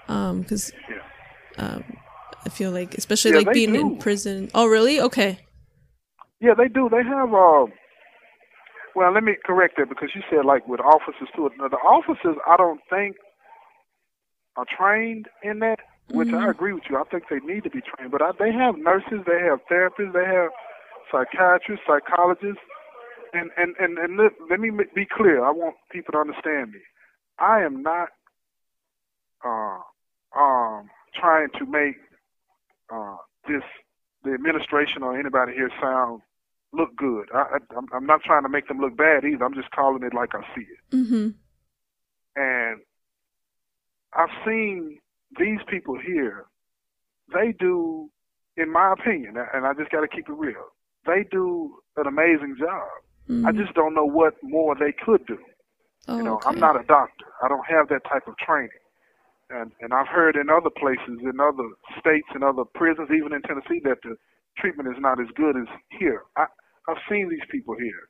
um 0.08 0.42
because 0.42 0.72
Yeah. 0.90 1.02
um 1.76 1.84
i 2.46 2.48
feel 2.48 2.70
like 2.70 2.94
especially 2.94 3.32
Yeah, 3.32 3.38
like 3.40 3.52
being 3.52 3.74
in 3.74 3.98
prison 3.98 4.48
oh 4.54 4.66
really 4.66 5.00
okay 5.00 5.38
Yeah, 6.40 6.54
they 6.56 6.68
do. 6.68 6.88
They 6.90 7.02
have. 7.02 7.32
Uh, 7.32 7.66
well, 8.94 9.12
let 9.12 9.24
me 9.24 9.34
correct 9.44 9.74
that 9.78 9.88
because 9.88 10.10
you 10.14 10.22
said 10.30 10.44
like 10.44 10.66
with 10.68 10.80
officers 10.80 11.28
too. 11.34 11.50
Now, 11.58 11.68
the 11.68 11.76
officers, 11.76 12.36
I 12.46 12.56
don't 12.56 12.80
think 12.88 13.16
are 14.56 14.66
trained 14.68 15.26
in 15.42 15.58
that, 15.60 15.80
which 16.08 16.30
I 16.32 16.48
Mhm. 16.48 16.50
agree 16.50 16.72
with 16.72 16.84
you. 16.88 16.96
I 16.96 17.04
think 17.04 17.24
they 17.28 17.40
need 17.40 17.64
to 17.64 17.70
be 17.70 17.80
trained, 17.82 18.10
but 18.12 18.22
I, 18.22 18.32
they 18.38 18.52
have 18.52 18.76
nurses, 18.78 19.24
they 19.26 19.40
have 19.40 19.60
therapists, 19.70 20.12
they 20.12 20.24
have 20.24 20.50
psychiatrists, 21.12 21.84
psychologists, 21.86 22.62
and 23.32 23.50
and 23.56 23.74
and, 23.78 23.98
and 23.98 24.16
let, 24.16 24.32
let 24.50 24.60
me 24.60 24.70
be 24.94 25.06
clear. 25.06 25.44
I 25.44 25.50
want 25.50 25.76
people 25.92 26.12
to 26.12 26.18
understand 26.18 26.72
me. 26.72 26.80
I 27.38 27.60
am 27.62 27.82
not 27.82 28.08
uh, 29.44 29.80
um, 30.38 30.88
trying 31.14 31.48
to 31.58 31.66
make 31.66 31.96
uh, 32.92 33.16
this 33.48 33.62
the 34.24 34.32
administration 34.32 35.02
or 35.02 35.18
anybody 35.18 35.52
here 35.54 35.70
sound 35.80 36.20
look 36.72 36.94
good. 36.96 37.26
I, 37.34 37.38
I, 37.38 37.58
I'm- 37.74 37.88
I'm 37.94 38.06
not 38.06 38.22
trying 38.22 38.42
to 38.42 38.48
make 38.48 38.66
them 38.68 38.80
look 38.80 38.96
bad 38.96 39.24
either. 39.24 39.44
I'm 39.44 39.54
just 39.54 39.70
calling 39.70 40.02
it 40.02 40.12
like 40.14 40.34
I 40.34 40.42
see 40.54 40.62
it. 40.62 40.94
mm-hmm 40.96 41.28
And 42.36 42.80
I've 44.12 44.34
seen 44.46 44.98
these 45.38 45.60
people 45.68 45.98
here. 45.98 46.46
They 47.32 47.52
do, 47.58 48.10
in 48.56 48.72
my 48.72 48.92
opinion, 48.92 49.34
and 49.52 49.66
I 49.66 49.72
just 49.74 49.90
got 49.90 50.00
to 50.00 50.08
keep 50.08 50.28
it 50.28 50.32
real. 50.32 50.64
They 51.06 51.24
do 51.30 51.78
an 51.96 52.06
amazing 52.06 52.56
job. 52.58 52.88
I 53.46 53.52
just 53.52 53.74
don't 53.74 53.94
know 53.94 54.06
what 54.06 54.34
more 54.42 54.74
they 54.74 54.92
could 55.04 55.26
do. 55.26 55.34
Mm-hmm. 55.36 56.12
oh, 56.12 56.16
You 56.18 56.24
know, 56.24 56.34
okay. 56.36 56.44
I'm 56.48 56.58
not 56.60 56.76
a 56.80 56.84
doctor. 56.84 57.26
I 57.42 57.48
don't 57.48 57.66
have 57.66 57.88
that 57.88 58.02
type 58.10 58.26
of 58.28 58.36
training. 58.38 58.70
And 59.50 59.72
and 59.80 59.92
I've 59.94 60.08
heard 60.08 60.36
in 60.36 60.50
other 60.50 60.70
places, 60.70 61.22
in 61.22 61.38
other 61.40 61.68
states, 62.00 62.26
in 62.34 62.42
other 62.42 62.64
prisons, 62.74 63.08
even 63.14 63.32
in 63.32 63.42
Tennessee, 63.42 63.80
that 63.84 63.98
the 64.02 64.16
treatment 64.58 64.88
is 64.88 65.00
not 65.00 65.20
as 65.20 65.28
good 65.36 65.56
as 65.56 65.68
here. 65.90 66.22
I 66.36 66.46
I've 66.88 67.02
seen 67.10 67.28
these 67.28 67.46
people 67.50 67.76
here, 67.78 68.08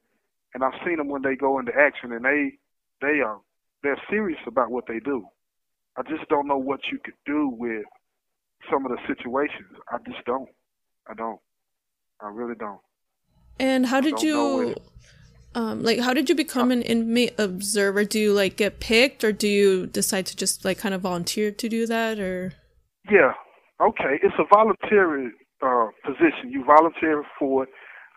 and 0.55 0.65
I've 0.65 0.79
seen 0.85 0.97
them 0.97 1.09
when 1.09 1.23
they 1.23 1.37
go 1.37 1.59
into 1.59 1.73
action, 1.77 2.13
and 2.13 2.25
they 2.25 2.53
they 3.01 3.21
are 3.21 3.39
they're 3.83 4.01
serious 4.09 4.41
about 4.47 4.71
what 4.71 4.85
they 4.89 4.99
do. 5.01 5.27
I 5.99 6.03
just 6.03 6.29
don't 6.29 6.47
know 6.47 6.59
what 6.59 6.81
you 6.91 6.99
could 7.05 7.15
do 7.25 7.49
with 7.49 7.85
some 8.71 8.85
of 8.85 8.93
the 8.93 8.99
situations. 9.07 9.77
I 9.91 9.99
just 10.07 10.25
don't. 10.27 10.49
I 11.09 11.15
don't. 11.15 11.41
I 12.21 12.29
really 12.29 12.55
don't. 12.59 12.81
And 13.59 13.87
how 13.87 14.01
did 14.01 14.17
don't 14.17 14.25
you. 14.25 14.75
Um 15.57 15.83
like 15.83 15.99
how 15.99 16.13
did 16.15 16.29
you 16.29 16.35
become 16.37 16.71
an 16.71 16.83
inmate 16.83 17.35
observer? 17.39 18.05
Do 18.05 18.21
you 18.21 18.33
like 18.33 18.57
get 18.57 18.79
picked 18.79 19.25
or 19.25 19.33
do 19.33 19.49
you 19.49 19.87
decide 19.87 20.27
to 20.27 20.37
just 20.37 20.65
like 20.65 20.79
kind 20.79 20.95
of 20.95 21.01
volunteer 21.01 21.51
to 21.51 21.69
do 21.69 21.87
that 21.87 22.21
or 22.21 22.53
Yeah. 23.11 23.33
Okay. 23.81 24.19
It's 24.23 24.35
a 24.39 24.45
voluntary 24.55 25.33
uh, 25.63 25.89
position. 26.05 26.51
You 26.51 26.65
volunteer 26.65 27.25
for 27.39 27.65
it, 27.65 27.71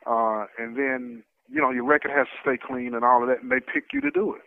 uh, 0.06 0.46
and 0.58 0.76
then 0.76 1.24
you 1.50 1.62
know 1.62 1.72
your 1.72 1.86
record 1.86 2.12
has 2.12 2.28
to 2.28 2.38
stay 2.44 2.58
clean 2.62 2.94
and 2.94 3.04
all 3.04 3.24
of 3.24 3.30
that, 3.30 3.42
and 3.42 3.52
they 3.52 3.60
pick 3.74 3.86
you 3.94 4.02
to 4.02 4.12
do 4.12 4.36
it. 4.36 4.42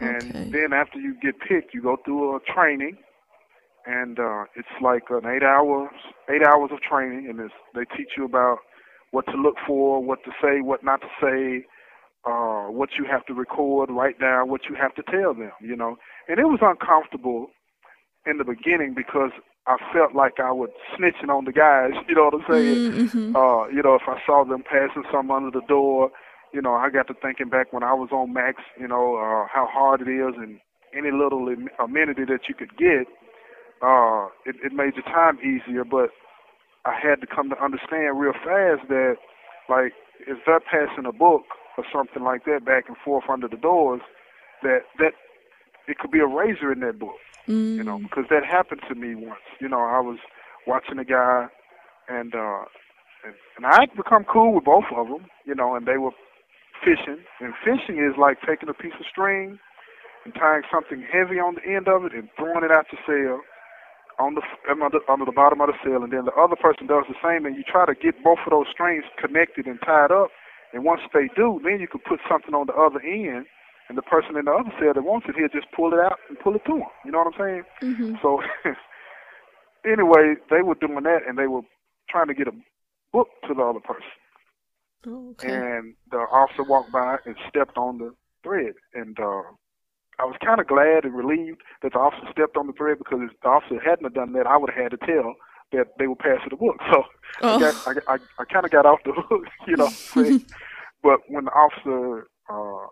And 0.00 0.30
Okay. 0.30 0.50
then 0.52 0.72
after 0.72 0.98
you 0.98 1.14
get 1.22 1.40
picked, 1.40 1.72
you 1.74 1.82
go 1.82 1.96
through 2.04 2.36
a 2.36 2.40
training, 2.40 2.98
and 3.86 4.18
uh, 4.18 4.44
it's 4.54 4.68
like 4.82 5.04
an 5.10 5.24
eight 5.26 5.42
hours 5.42 5.90
eight 6.30 6.42
hours 6.46 6.70
of 6.72 6.80
training, 6.82 7.28
and 7.30 7.40
it's, 7.40 7.54
they 7.74 7.84
teach 7.96 8.10
you 8.16 8.24
about 8.24 8.58
what 9.12 9.24
to 9.26 9.36
look 9.36 9.56
for, 9.66 10.02
what 10.02 10.22
to 10.24 10.30
say, 10.42 10.60
what 10.60 10.84
not 10.84 11.00
to 11.00 11.08
say, 11.20 11.64
uh, 12.26 12.66
what 12.70 12.90
you 12.98 13.06
have 13.10 13.24
to 13.26 13.34
record, 13.34 13.88
write 13.90 14.18
down, 14.18 14.50
what 14.50 14.62
you 14.68 14.74
have 14.74 14.94
to 14.96 15.02
tell 15.02 15.32
them. 15.32 15.52
You 15.60 15.76
know, 15.76 15.96
and 16.28 16.38
it 16.38 16.44
was 16.44 16.60
uncomfortable 16.60 17.48
in 18.26 18.38
the 18.38 18.44
beginning 18.44 18.94
because 18.94 19.30
I 19.66 19.76
felt 19.92 20.14
like 20.14 20.38
I 20.38 20.50
was 20.52 20.70
snitching 20.98 21.30
on 21.30 21.44
the 21.44 21.52
guys. 21.52 21.92
You 22.08 22.14
know 22.14 22.30
what 22.30 22.34
I'm 22.34 22.46
saying? 22.50 22.92
Mm-hmm. 22.92 23.36
Uh, 23.36 23.68
you 23.68 23.82
know, 23.82 23.94
if 23.94 24.06
I 24.06 24.18
saw 24.26 24.44
them 24.44 24.62
passing 24.62 25.04
something 25.10 25.34
under 25.34 25.50
the 25.50 25.66
door, 25.66 26.10
you 26.52 26.62
know, 26.62 26.74
I 26.74 26.90
got 26.90 27.08
to 27.08 27.14
thinking 27.14 27.48
back 27.48 27.72
when 27.72 27.82
I 27.82 27.92
was 27.92 28.10
on 28.12 28.32
Max, 28.32 28.62
you 28.78 28.88
know, 28.88 29.16
uh, 29.16 29.46
how 29.52 29.68
hard 29.70 30.00
it 30.00 30.08
is 30.10 30.34
and 30.38 30.58
any 30.96 31.10
little 31.10 31.52
amenity 31.78 32.24
that 32.24 32.48
you 32.48 32.54
could 32.54 32.76
get, 32.78 33.06
uh, 33.82 34.26
it, 34.46 34.56
it 34.64 34.72
made 34.72 34.94
your 34.94 35.04
time 35.04 35.38
easier. 35.42 35.84
But 35.84 36.10
I 36.86 36.94
had 36.94 37.20
to 37.20 37.26
come 37.26 37.50
to 37.50 37.62
understand 37.62 38.18
real 38.18 38.32
fast 38.32 38.88
that, 38.88 39.16
like, 39.68 39.92
if 40.26 40.38
they're 40.46 40.60
passing 40.60 41.04
a 41.04 41.12
book 41.12 41.42
or 41.76 41.84
something 41.92 42.22
like 42.22 42.44
that 42.44 42.64
back 42.64 42.84
and 42.88 42.96
forth 43.04 43.24
under 43.28 43.48
the 43.48 43.56
doors, 43.56 44.00
that 44.62 44.80
that 44.98 45.12
it 45.88 45.98
could 45.98 46.10
be 46.10 46.20
a 46.20 46.26
razor 46.26 46.72
in 46.72 46.80
that 46.80 46.98
book 46.98 47.16
you 47.46 47.84
know, 47.84 47.98
because 47.98 48.24
that 48.30 48.44
happened 48.44 48.80
to 48.88 48.94
me 48.94 49.14
once. 49.14 49.40
You 49.60 49.68
know, 49.68 49.78
I 49.78 50.00
was 50.00 50.18
watching 50.66 50.98
a 50.98 51.04
guy, 51.04 51.46
and 52.08 52.34
uh, 52.34 52.64
and, 53.24 53.34
and 53.56 53.66
I'd 53.66 53.94
become 53.96 54.24
cool 54.24 54.54
with 54.54 54.64
both 54.64 54.90
of 54.94 55.06
them. 55.08 55.26
You 55.44 55.54
know, 55.54 55.76
and 55.76 55.86
they 55.86 55.96
were 55.96 56.10
fishing, 56.82 57.22
and 57.40 57.54
fishing 57.64 58.02
is 58.02 58.18
like 58.18 58.38
taking 58.46 58.68
a 58.68 58.74
piece 58.74 58.98
of 58.98 59.06
string 59.10 59.58
and 60.24 60.34
tying 60.34 60.62
something 60.72 61.06
heavy 61.06 61.38
on 61.38 61.54
the 61.54 61.62
end 61.70 61.86
of 61.86 62.04
it 62.04 62.12
and 62.12 62.28
throwing 62.36 62.64
it 62.64 62.72
out 62.72 62.86
the 62.90 62.98
cell 63.06 63.40
on 64.18 64.34
the 64.34 64.42
under, 64.68 64.98
under 65.08 65.24
the 65.24 65.32
bottom 65.32 65.60
of 65.60 65.68
the 65.68 65.78
cell, 65.84 66.02
and 66.02 66.12
then 66.12 66.24
the 66.24 66.34
other 66.34 66.56
person 66.56 66.86
does 66.86 67.04
the 67.06 67.14
same, 67.22 67.46
and 67.46 67.54
you 67.54 67.62
try 67.62 67.86
to 67.86 67.94
get 67.94 68.24
both 68.24 68.38
of 68.44 68.50
those 68.50 68.66
strings 68.72 69.04
connected 69.20 69.66
and 69.66 69.78
tied 69.86 70.10
up. 70.10 70.30
And 70.76 70.84
once 70.84 71.00
they 71.14 71.32
do, 71.34 71.58
then 71.64 71.80
you 71.80 71.88
can 71.88 72.04
put 72.06 72.20
something 72.28 72.52
on 72.52 72.66
the 72.66 72.76
other 72.76 73.00
end, 73.00 73.46
and 73.88 73.96
the 73.96 74.02
person 74.02 74.36
in 74.36 74.44
the 74.44 74.52
other 74.52 74.68
cell 74.76 74.92
that 74.92 75.08
wants 75.08 75.24
it 75.26 75.34
here 75.34 75.48
just 75.48 75.72
pull 75.72 75.94
it 75.94 75.98
out 75.98 76.20
and 76.28 76.38
pull 76.38 76.54
it 76.54 76.60
to 76.66 76.84
him. 76.84 76.90
You 77.02 77.12
know 77.12 77.24
what 77.24 77.32
I'm 77.32 77.40
saying? 77.40 77.64
Mm-hmm. 77.80 78.14
So 78.20 78.44
anyway, 79.90 80.36
they 80.52 80.60
were 80.60 80.76
doing 80.76 81.02
that, 81.08 81.24
and 81.26 81.38
they 81.38 81.46
were 81.46 81.62
trying 82.10 82.28
to 82.28 82.34
get 82.34 82.46
a 82.48 82.52
book 83.10 83.28
to 83.48 83.54
the 83.54 83.62
other 83.62 83.80
person. 83.80 84.12
Oh, 85.08 85.30
okay. 85.30 85.48
And 85.48 85.94
the 86.10 86.18
officer 86.28 86.62
walked 86.62 86.92
by 86.92 87.16
and 87.24 87.36
stepped 87.48 87.78
on 87.78 87.96
the 87.96 88.12
thread, 88.42 88.74
and 88.92 89.16
uh, 89.18 89.48
I 90.20 90.28
was 90.28 90.36
kind 90.44 90.60
of 90.60 90.66
glad 90.68 91.04
and 91.04 91.16
relieved 91.16 91.62
that 91.82 91.92
the 91.92 91.98
officer 91.98 92.28
stepped 92.32 92.58
on 92.58 92.66
the 92.66 92.74
thread 92.74 92.98
because 92.98 93.20
if 93.24 93.32
the 93.40 93.48
officer 93.48 93.80
hadn't 93.80 94.04
have 94.04 94.12
done 94.14 94.34
that, 94.34 94.46
I 94.46 94.58
would 94.58 94.68
have 94.76 94.92
had 94.92 95.00
to 95.00 95.06
tell 95.06 95.36
that 95.72 95.96
they 95.98 96.06
were 96.06 96.16
passing 96.20 96.50
the 96.52 96.56
book. 96.60 96.76
So 96.92 97.02
Oh. 97.42 97.56
I, 97.56 97.60
got, 97.60 97.74
I, 97.86 98.14
I, 98.14 98.16
I 98.40 98.44
kind 98.44 98.64
of 98.64 98.70
got 98.72 98.86
off 98.86 99.00
the 99.04 99.12
hook, 99.16 99.44
you 99.66 99.76
know. 99.76 99.90
But 101.06 101.20
when 101.28 101.44
the 101.44 101.52
officer 101.52 102.26
uh, 102.50 102.86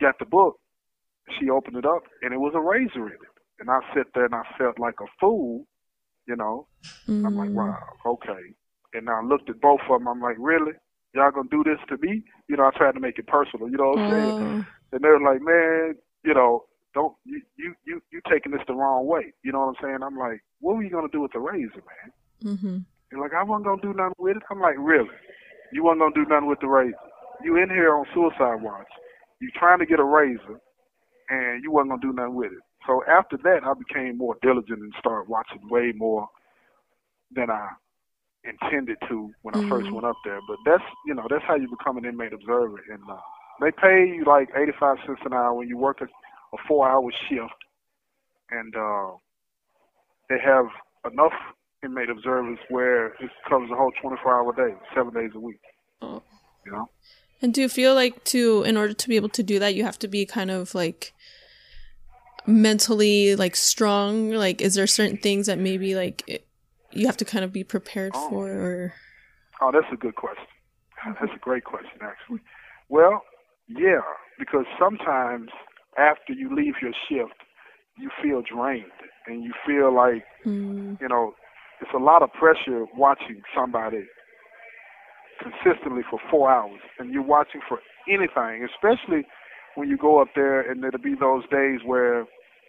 got 0.00 0.14
the 0.20 0.24
book, 0.24 0.54
she 1.36 1.50
opened 1.50 1.76
it 1.76 1.84
up, 1.84 2.02
and 2.22 2.32
it 2.32 2.38
was 2.38 2.52
a 2.54 2.60
razor 2.60 3.06
in 3.08 3.14
it. 3.14 3.34
And 3.58 3.68
I 3.68 3.80
sat 3.92 4.06
there 4.14 4.26
and 4.26 4.34
I 4.34 4.44
felt 4.56 4.78
like 4.78 4.94
a 5.00 5.08
fool, 5.18 5.66
you 6.28 6.36
know. 6.36 6.68
I'm 7.08 7.34
like, 7.36 7.50
Mm. 7.50 7.54
wow, 7.54 7.78
okay. 8.14 8.42
And 8.94 9.10
I 9.10 9.20
looked 9.22 9.50
at 9.50 9.60
both 9.60 9.80
of 9.90 9.98
them. 9.98 10.06
I'm 10.06 10.20
like, 10.20 10.36
really? 10.38 10.72
Y'all 11.14 11.32
gonna 11.32 11.48
do 11.50 11.64
this 11.64 11.80
to 11.88 11.96
me? 12.06 12.22
You 12.48 12.56
know, 12.56 12.66
I 12.66 12.70
tried 12.78 12.92
to 12.94 13.00
make 13.00 13.18
it 13.18 13.26
personal. 13.26 13.68
You 13.68 13.78
know 13.78 13.90
what 13.90 13.98
I'm 14.00 14.10
saying? 14.12 14.36
Oh. 14.42 14.64
And 14.92 15.00
they 15.02 15.08
were 15.08 15.20
like, 15.30 15.42
man, 15.42 15.96
you 16.22 16.34
know, 16.34 16.64
don't 16.94 17.14
you 17.24 17.42
you 17.56 17.74
you 17.88 18.00
you 18.12 18.20
taking 18.30 18.52
this 18.52 18.62
the 18.68 18.74
wrong 18.74 19.06
way. 19.06 19.32
You 19.42 19.50
know 19.52 19.60
what 19.60 19.74
I'm 19.74 19.82
saying? 19.82 19.98
I'm 20.04 20.18
like, 20.18 20.40
what 20.60 20.76
were 20.76 20.84
you 20.84 20.90
gonna 20.90 21.08
do 21.16 21.22
with 21.22 21.32
the 21.32 21.40
razor, 21.40 21.82
man? 21.90 22.08
Mm-hmm. 22.54 22.78
They're 23.10 23.20
like, 23.20 23.34
I 23.34 23.42
wasn't 23.42 23.66
gonna 23.66 23.82
do 23.82 23.94
nothing 23.94 24.14
with 24.18 24.36
it. 24.36 24.42
I'm 24.50 24.60
like, 24.60 24.76
really? 24.78 25.16
You 25.72 25.82
wasn't 25.84 26.00
gonna 26.02 26.14
do 26.14 26.26
nothing 26.30 26.48
with 26.48 26.60
the 26.60 26.68
razor? 26.68 26.96
You 27.42 27.56
in 27.56 27.68
here 27.68 27.94
on 27.94 28.06
suicide 28.14 28.62
watch? 28.62 28.86
You 29.40 29.50
trying 29.54 29.78
to 29.80 29.86
get 29.86 30.00
a 30.00 30.04
razor, 30.04 30.60
and 31.28 31.62
you 31.62 31.70
wasn't 31.70 31.90
gonna 31.90 32.02
do 32.02 32.12
nothing 32.12 32.34
with 32.34 32.52
it. 32.52 32.62
So 32.86 33.02
after 33.06 33.36
that, 33.38 33.60
I 33.64 33.74
became 33.74 34.16
more 34.16 34.36
diligent 34.42 34.80
and 34.80 34.94
started 34.98 35.28
watching 35.28 35.68
way 35.68 35.92
more 35.94 36.28
than 37.32 37.50
I 37.50 37.68
intended 38.44 38.96
to 39.08 39.34
when 39.42 39.54
I 39.54 39.68
first 39.68 39.88
Mhm. 39.88 39.94
went 39.94 40.06
up 40.06 40.16
there. 40.24 40.40
But 40.48 40.58
that's 40.64 40.84
you 41.04 41.14
know 41.14 41.26
that's 41.28 41.44
how 41.44 41.56
you 41.56 41.68
become 41.68 41.98
an 41.98 42.04
inmate 42.04 42.32
observer, 42.32 42.78
and 42.90 43.02
uh, 43.10 43.20
they 43.60 43.72
pay 43.72 44.06
you 44.06 44.24
like 44.24 44.50
85 44.54 44.98
cents 45.04 45.20
an 45.24 45.32
hour 45.32 45.52
when 45.54 45.68
you 45.68 45.76
work 45.76 46.00
a, 46.00 46.04
a 46.04 46.58
four-hour 46.68 47.10
shift, 47.28 47.64
and 48.50 48.74
uh, 48.76 49.12
they 50.28 50.38
have 50.38 50.66
enough 51.10 51.34
inmate 51.82 52.08
observers 52.10 52.58
where 52.68 53.08
it 53.14 53.30
covers 53.48 53.68
the 53.68 53.76
whole 53.76 53.92
24-hour 54.02 54.52
day, 54.54 54.74
seven 54.94 55.12
days 55.12 55.30
a 55.34 55.40
week. 55.40 55.60
Oh. 56.02 56.22
You 56.64 56.72
know. 56.72 56.88
And 57.42 57.52
do 57.52 57.60
you 57.60 57.68
feel 57.68 57.94
like 57.94 58.24
to 58.24 58.62
in 58.62 58.76
order 58.76 58.92
to 58.94 59.08
be 59.08 59.16
able 59.16 59.28
to 59.30 59.42
do 59.42 59.58
that, 59.58 59.74
you 59.74 59.84
have 59.84 59.98
to 60.00 60.08
be 60.08 60.24
kind 60.26 60.50
of 60.50 60.74
like 60.74 61.12
mentally 62.46 63.36
like 63.36 63.56
strong? 63.56 64.30
Like, 64.30 64.60
is 64.60 64.74
there 64.74 64.86
certain 64.86 65.16
things 65.18 65.46
that 65.46 65.58
maybe 65.58 65.94
like 65.94 66.22
it, 66.26 66.46
you 66.92 67.06
have 67.06 67.16
to 67.18 67.24
kind 67.24 67.44
of 67.44 67.52
be 67.52 67.64
prepared 67.64 68.12
Oh. 68.14 68.28
for? 68.28 68.48
Or 68.50 68.94
Oh, 69.60 69.70
that's 69.72 69.86
a 69.92 69.96
good 69.96 70.16
question. 70.16 70.44
That's 71.20 71.32
a 71.34 71.38
great 71.38 71.64
question, 71.64 71.98
actually. 72.02 72.40
Well, 72.88 73.22
yeah, 73.68 74.00
because 74.38 74.64
sometimes 74.78 75.50
after 75.98 76.32
you 76.32 76.54
leave 76.54 76.74
your 76.82 76.92
shift, 77.08 77.34
you 77.96 78.10
feel 78.22 78.42
drained 78.42 78.84
and 79.26 79.42
you 79.42 79.52
feel 79.66 79.94
like, 79.94 80.24
Mm, 80.44 81.00
you 81.00 81.08
know, 81.08 81.34
it's 81.80 81.90
a 81.94 81.98
lot 81.98 82.22
of 82.22 82.32
pressure 82.32 82.84
watching 82.94 83.42
somebody 83.54 84.04
consistently 85.40 86.02
for 86.08 86.18
four 86.30 86.50
hours 86.50 86.80
and 86.98 87.12
you're 87.12 87.22
watching 87.22 87.60
for 87.68 87.80
anything, 88.08 88.66
especially 88.66 89.26
when 89.74 89.88
you 89.88 89.96
go 89.96 90.20
up 90.20 90.28
there 90.34 90.60
and 90.60 90.82
there'll 90.82 90.98
be 90.98 91.14
those 91.18 91.44
days 91.50 91.80
where 91.84 92.26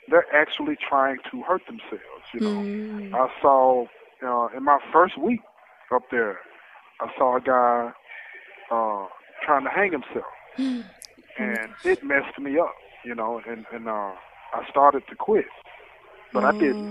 they're 0.09 0.25
actually 0.33 0.75
trying 0.89 1.17
to 1.31 1.41
hurt 1.43 1.61
themselves, 1.67 2.25
you 2.33 2.41
know. 2.41 2.63
mm, 2.93 3.13
I 3.13 3.27
saw 3.41 3.85
uh, 4.23 4.47
in 4.55 4.63
my 4.63 4.79
first 4.91 5.17
week 5.17 5.41
up 5.93 6.03
there, 6.11 6.39
I 7.01 7.07
saw 7.17 7.37
a 7.37 7.41
guy 7.41 7.91
uh, 8.71 9.07
trying 9.45 9.63
to 9.63 9.69
hang 9.69 9.91
himself, 9.91 10.31
and 10.57 11.71
it 11.85 11.99
messed 12.03 12.39
me 12.39 12.57
up, 12.59 12.73
you 13.05 13.15
know. 13.15 13.41
And 13.47 13.65
and 13.71 13.87
uh, 13.87 14.11
I 14.53 14.63
started 14.69 15.03
to 15.09 15.15
quit, 15.15 15.45
but 16.33 16.43
I 16.43 16.51
didn't. 16.59 16.89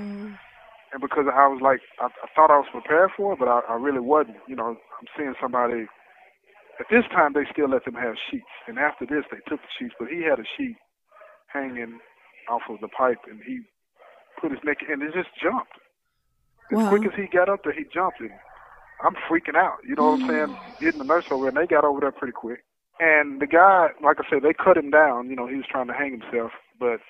And 0.93 1.03
because 1.03 1.27
I 1.27 1.49
was 1.49 1.61
like, 1.63 1.81
I, 2.01 2.07
I 2.07 2.29
thought 2.35 2.51
I 2.55 2.63
was 2.63 2.71
prepared 2.71 3.11
for 3.17 3.33
it, 3.35 3.39
but 3.39 3.49
I, 3.49 3.61
I 3.69 3.75
really 3.75 4.01
wasn't. 4.01 4.39
You 4.49 4.57
know, 4.57 4.77
I'm 4.77 5.09
seeing 5.17 5.35
somebody. 5.41 5.87
At 6.81 6.87
this 6.91 7.05
time, 7.13 7.33
they 7.33 7.49
still 7.53 7.71
let 7.71 7.85
them 7.85 7.95
have 7.97 8.15
sheets, 8.31 8.53
and 8.69 8.79
after 8.79 9.07
this, 9.07 9.25
they 9.33 9.41
took 9.49 9.61
the 9.61 9.73
sheets. 9.79 9.95
But 9.99 10.09
he 10.09 10.23
had 10.23 10.39
a 10.39 10.49
sheet 10.57 10.77
hanging 11.49 11.99
off 12.51 12.63
of 12.69 12.81
the 12.81 12.89
pipe, 12.89 13.21
and 13.31 13.41
he 13.47 13.61
put 14.41 14.53
his 14.53 14.61
neck, 14.65 14.79
and 14.89 15.03
it 15.03 15.13
just 15.15 15.33
jumped. 15.43 15.73
As 16.73 16.79
Wow. 16.79 16.89
quick 16.89 17.07
as 17.07 17.13
he 17.17 17.27
got 17.33 17.49
up 17.49 17.61
there, 17.65 17.73
he 17.73 17.85
jumped, 17.93 18.21
and 18.21 18.31
I'm 19.03 19.15
freaking 19.31 19.57
out. 19.57 19.79
You 19.89 19.97
know 19.97 20.05
what 20.17 20.21
I'm 20.23 20.29
saying? 20.29 20.57
Getting 20.81 20.99
the 20.99 21.09
nurse 21.09 21.25
over, 21.33 21.49
and 21.49 21.57
they 21.57 21.67
got 21.67 21.85
over 21.85 22.01
there 22.01 22.13
pretty 22.13 22.33
quick. 22.37 22.65
And 23.01 23.41
the 23.41 23.47
guy, 23.47 23.89
like 24.03 24.19
I 24.21 24.25
said, 24.29 24.43
they 24.43 24.55
cut 24.55 24.77
him 24.77 24.91
down. 24.91 25.29
You 25.31 25.37
know, 25.37 25.47
he 25.47 25.57
was 25.57 25.69
trying 25.71 25.89
to 25.89 25.93
hang 25.93 26.13
himself, 26.13 26.53
but 26.81 27.01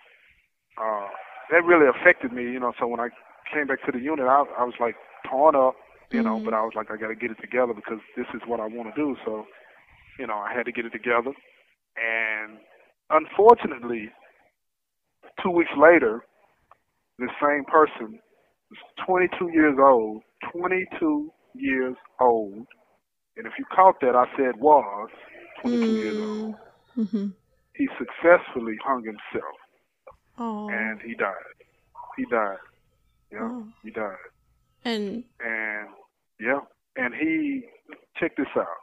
uh, 0.79 1.07
that 1.51 1.65
really 1.65 1.87
affected 1.87 2.33
me. 2.33 2.43
You 2.43 2.61
know, 2.61 2.73
so 2.79 2.87
when 2.87 3.01
I 3.01 3.09
came 3.53 3.67
back 3.67 3.85
to 3.87 3.93
the 3.93 3.99
unit, 3.99 4.27
I, 4.27 4.45
I 4.59 4.65
was 4.65 4.75
like 4.81 4.97
torn 5.31 5.55
up. 5.57 5.75
You 6.13 6.23
know, 6.23 6.39
Mhm. 6.39 6.45
but 6.45 6.55
I 6.55 6.63
was 6.63 6.73
like, 6.77 6.89
I 6.93 6.97
got 6.97 7.09
to 7.09 7.17
get 7.17 7.33
it 7.33 7.41
together 7.41 7.75
because 7.75 7.99
this 8.17 8.27
is 8.33 8.41
what 8.47 8.61
I 8.61 8.67
want 8.67 8.95
to 8.95 9.01
do. 9.01 9.17
So, 9.25 9.45
you 10.21 10.27
know, 10.29 10.37
I 10.39 10.53
had 10.55 10.65
to 10.67 10.73
get 10.73 10.87
it 10.87 10.91
together. 10.93 11.33
And 11.97 12.59
unfortunately, 13.11 14.13
two 15.43 15.51
weeks 15.51 15.71
later, 15.77 16.25
the 17.19 17.29
same 17.43 17.65
person 17.65 18.21
was 18.71 18.79
22 19.05 19.51
years 19.53 19.77
old, 19.81 20.23
22 20.53 21.33
years 21.55 21.97
old. 22.21 22.67
And 23.37 23.47
if 23.47 23.53
you 23.59 23.65
caught 23.75 23.99
that, 24.01 24.15
I 24.15 24.27
said 24.37 24.55
was 24.61 25.11
22 25.63 25.93
years 25.93 26.17
old. 26.21 26.55
mm, 26.97 27.11
mhm. 27.13 27.33
He 27.75 27.89
successfully 27.99 28.77
hung 28.85 29.03
himself 29.05 29.57
Oh, 30.39 30.69
and 30.69 31.03
he 31.03 31.15
died. 31.15 31.35
He 32.17 32.25
died. 32.27 32.59
Yeah, 33.37 33.49
Oh. 33.49 33.67
he 33.83 33.91
died. 33.91 34.17
and 34.85 35.25
And 35.41 35.89
yeah, 36.41 36.61
and 36.97 37.15
he 37.15 37.65
check 38.19 38.37
this 38.37 38.53
out. 38.57 38.81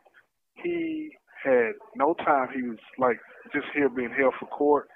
He 0.55 1.11
had 1.43 1.73
no 1.95 2.13
time. 2.13 2.49
He 2.53 2.61
was 2.63 2.79
like 2.97 3.19
just 3.53 3.67
here 3.73 3.89
being 3.89 4.11
held 4.11 4.33
for 4.39 4.47
court, 4.47 4.87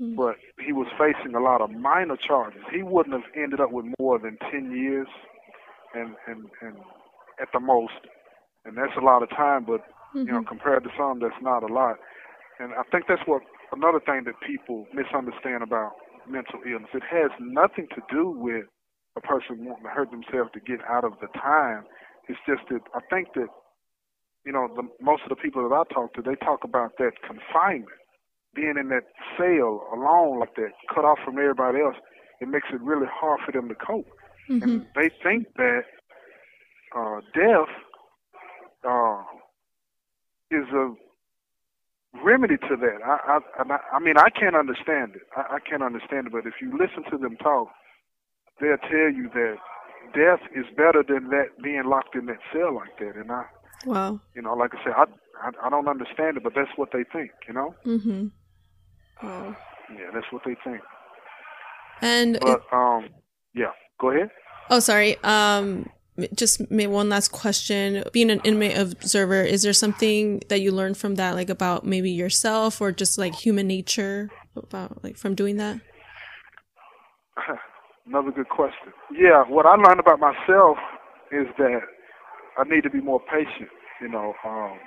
Mm. 0.00 0.16
but 0.16 0.36
he 0.64 0.72
was 0.72 0.88
facing 0.98 1.34
a 1.34 1.40
lot 1.40 1.60
of 1.60 1.70
minor 1.70 2.16
charges. 2.16 2.62
He 2.70 2.82
wouldn't 2.82 3.14
have 3.14 3.30
ended 3.36 3.60
up 3.60 3.70
with 3.70 3.86
more 3.98 4.18
than 4.18 4.36
ten 4.50 4.72
years, 4.72 5.08
and 5.94 6.16
and 6.26 6.40
and 6.62 6.76
at 7.40 7.48
the 7.52 7.60
most, 7.60 8.00
and 8.64 8.76
that's 8.76 8.96
a 8.96 9.04
lot 9.10 9.22
of 9.22 9.30
time. 9.30 9.64
But 9.64 9.82
you 10.14 10.24
know, 10.24 10.40
mhm. 10.40 10.46
compared 10.46 10.84
to 10.84 10.90
some, 10.96 11.20
that's 11.20 11.40
not 11.42 11.62
a 11.62 11.72
lot. 11.72 11.96
And 12.58 12.72
I 12.74 12.82
think 12.90 13.06
that's 13.06 13.26
what 13.26 13.42
another 13.72 14.00
thing 14.00 14.24
that 14.24 14.38
people 14.40 14.86
misunderstand 14.92 15.62
about 15.62 15.92
mental 16.28 16.60
illness. 16.66 16.90
It 16.94 17.02
has 17.10 17.30
nothing 17.40 17.88
to 17.94 18.02
do 18.10 18.30
with 18.30 18.64
a 19.16 19.20
person 19.20 19.64
wanting 19.64 19.84
to 19.84 19.90
hurt 19.90 20.10
themselves 20.10 20.50
to 20.54 20.60
get 20.60 20.80
out 20.88 21.04
of 21.04 21.12
the 21.20 21.28
time. 21.38 21.84
It's 22.28 22.38
just 22.46 22.62
that 22.70 22.80
I 22.94 23.00
think 23.10 23.34
that, 23.34 23.48
you 24.44 24.52
know, 24.52 24.68
the, 24.74 24.88
most 25.00 25.22
of 25.24 25.28
the 25.28 25.36
people 25.36 25.68
that 25.68 25.74
I 25.74 25.82
talk 25.92 26.14
to, 26.14 26.22
they 26.22 26.36
talk 26.36 26.64
about 26.64 26.96
that 26.98 27.12
confinement, 27.26 27.98
being 28.54 28.74
in 28.78 28.88
that 28.88 29.04
cell 29.36 29.86
alone 29.92 30.40
like 30.40 30.54
that, 30.56 30.72
cut 30.92 31.04
off 31.04 31.18
from 31.24 31.38
everybody 31.38 31.80
else. 31.80 31.96
It 32.40 32.48
makes 32.48 32.68
it 32.72 32.80
really 32.80 33.06
hard 33.10 33.40
for 33.44 33.52
them 33.52 33.68
to 33.68 33.74
cope 33.74 34.08
Mhm. 34.48 34.62
and 34.62 34.86
they 34.94 35.08
think 35.22 35.46
that 35.56 35.84
uh, 36.96 37.20
death 37.34 37.68
uh, 38.84 39.22
is 40.50 40.68
a 40.74 40.92
remedy 42.32 42.56
to 42.68 42.76
that. 42.76 42.98
I, 43.04 43.38
I, 43.58 43.62
I, 43.62 43.78
I 43.96 43.98
mean, 44.00 44.14
I 44.16 44.30
can't 44.30 44.56
understand 44.56 45.16
it. 45.16 45.22
I, 45.36 45.56
I 45.56 45.58
can't 45.68 45.82
understand 45.82 46.26
it. 46.28 46.32
But 46.32 46.46
if 46.46 46.54
you 46.60 46.70
listen 46.72 47.04
to 47.10 47.18
them 47.18 47.36
talk, 47.36 47.68
they'll 48.60 48.78
tell 48.78 49.10
you 49.12 49.28
that 49.34 49.56
death 50.14 50.40
is 50.54 50.64
better 50.76 51.02
than 51.06 51.28
that 51.30 51.48
being 51.62 51.84
locked 51.86 52.14
in 52.14 52.26
that 52.26 52.38
cell 52.52 52.74
like 52.74 52.96
that. 52.98 53.16
And 53.20 53.30
I, 53.30 53.44
Wow. 53.84 54.20
you 54.34 54.42
know, 54.42 54.54
like 54.54 54.72
I 54.74 54.84
said, 54.84 54.92
I, 54.96 55.04
I, 55.46 55.66
I 55.66 55.70
don't 55.70 55.88
understand 55.88 56.36
it, 56.36 56.42
but 56.44 56.54
that's 56.54 56.70
what 56.76 56.90
they 56.92 57.04
think. 57.12 57.30
You 57.48 57.54
know? 57.54 57.74
Mm-hmm. 57.84 58.26
Wow. 59.26 59.56
Yeah, 59.90 60.10
that's 60.14 60.26
what 60.30 60.42
they 60.46 60.56
think. 60.64 60.80
And 62.00 62.36
it- 62.36 62.60
um, 62.72 63.08
yeah, 63.54 63.72
go 64.00 64.10
ahead. 64.10 64.30
oh, 64.70 64.78
sorry. 64.80 65.16
Um, 65.22 65.88
just 66.34 66.70
maybe 66.70 66.88
one 66.88 67.08
last 67.08 67.28
question. 67.28 68.04
Being 68.12 68.30
an 68.30 68.40
inmate 68.44 68.76
observer, 68.76 69.42
is 69.42 69.62
there 69.62 69.72
something 69.72 70.42
that 70.48 70.60
you 70.60 70.72
learned 70.72 70.96
from 70.96 71.14
that, 71.16 71.34
like 71.34 71.48
about 71.48 71.86
maybe 71.86 72.10
yourself 72.10 72.80
or 72.80 72.92
just 72.92 73.18
like 73.18 73.34
human 73.34 73.66
nature, 73.66 74.30
about 74.56 75.02
like 75.02 75.16
from 75.16 75.34
doing 75.34 75.56
that? 75.56 75.80
Another 78.06 78.30
good 78.30 78.48
question. 78.48 78.92
Yeah, 79.12 79.44
what 79.48 79.64
I 79.64 79.76
learned 79.76 80.00
about 80.00 80.18
myself 80.18 80.76
is 81.30 81.46
that 81.58 81.80
I 82.58 82.64
need 82.68 82.82
to 82.82 82.90
be 82.90 83.00
more 83.00 83.20
patient. 83.20 83.70
You 84.00 84.08
know, 84.08 84.34
um, 84.44 84.78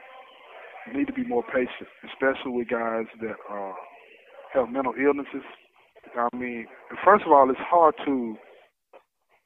I 0.85 0.97
need 0.97 1.07
to 1.07 1.13
be 1.13 1.23
more 1.23 1.43
patient, 1.43 1.89
especially 2.03 2.51
with 2.51 2.67
guys 2.69 3.05
that 3.21 3.35
uh, 3.49 3.71
have 4.53 4.69
mental 4.69 4.93
illnesses. 4.99 5.43
I 6.15 6.29
mean, 6.35 6.67
first 7.03 7.25
of 7.25 7.31
all, 7.31 7.49
it's 7.49 7.59
hard 7.59 7.95
to 8.05 8.35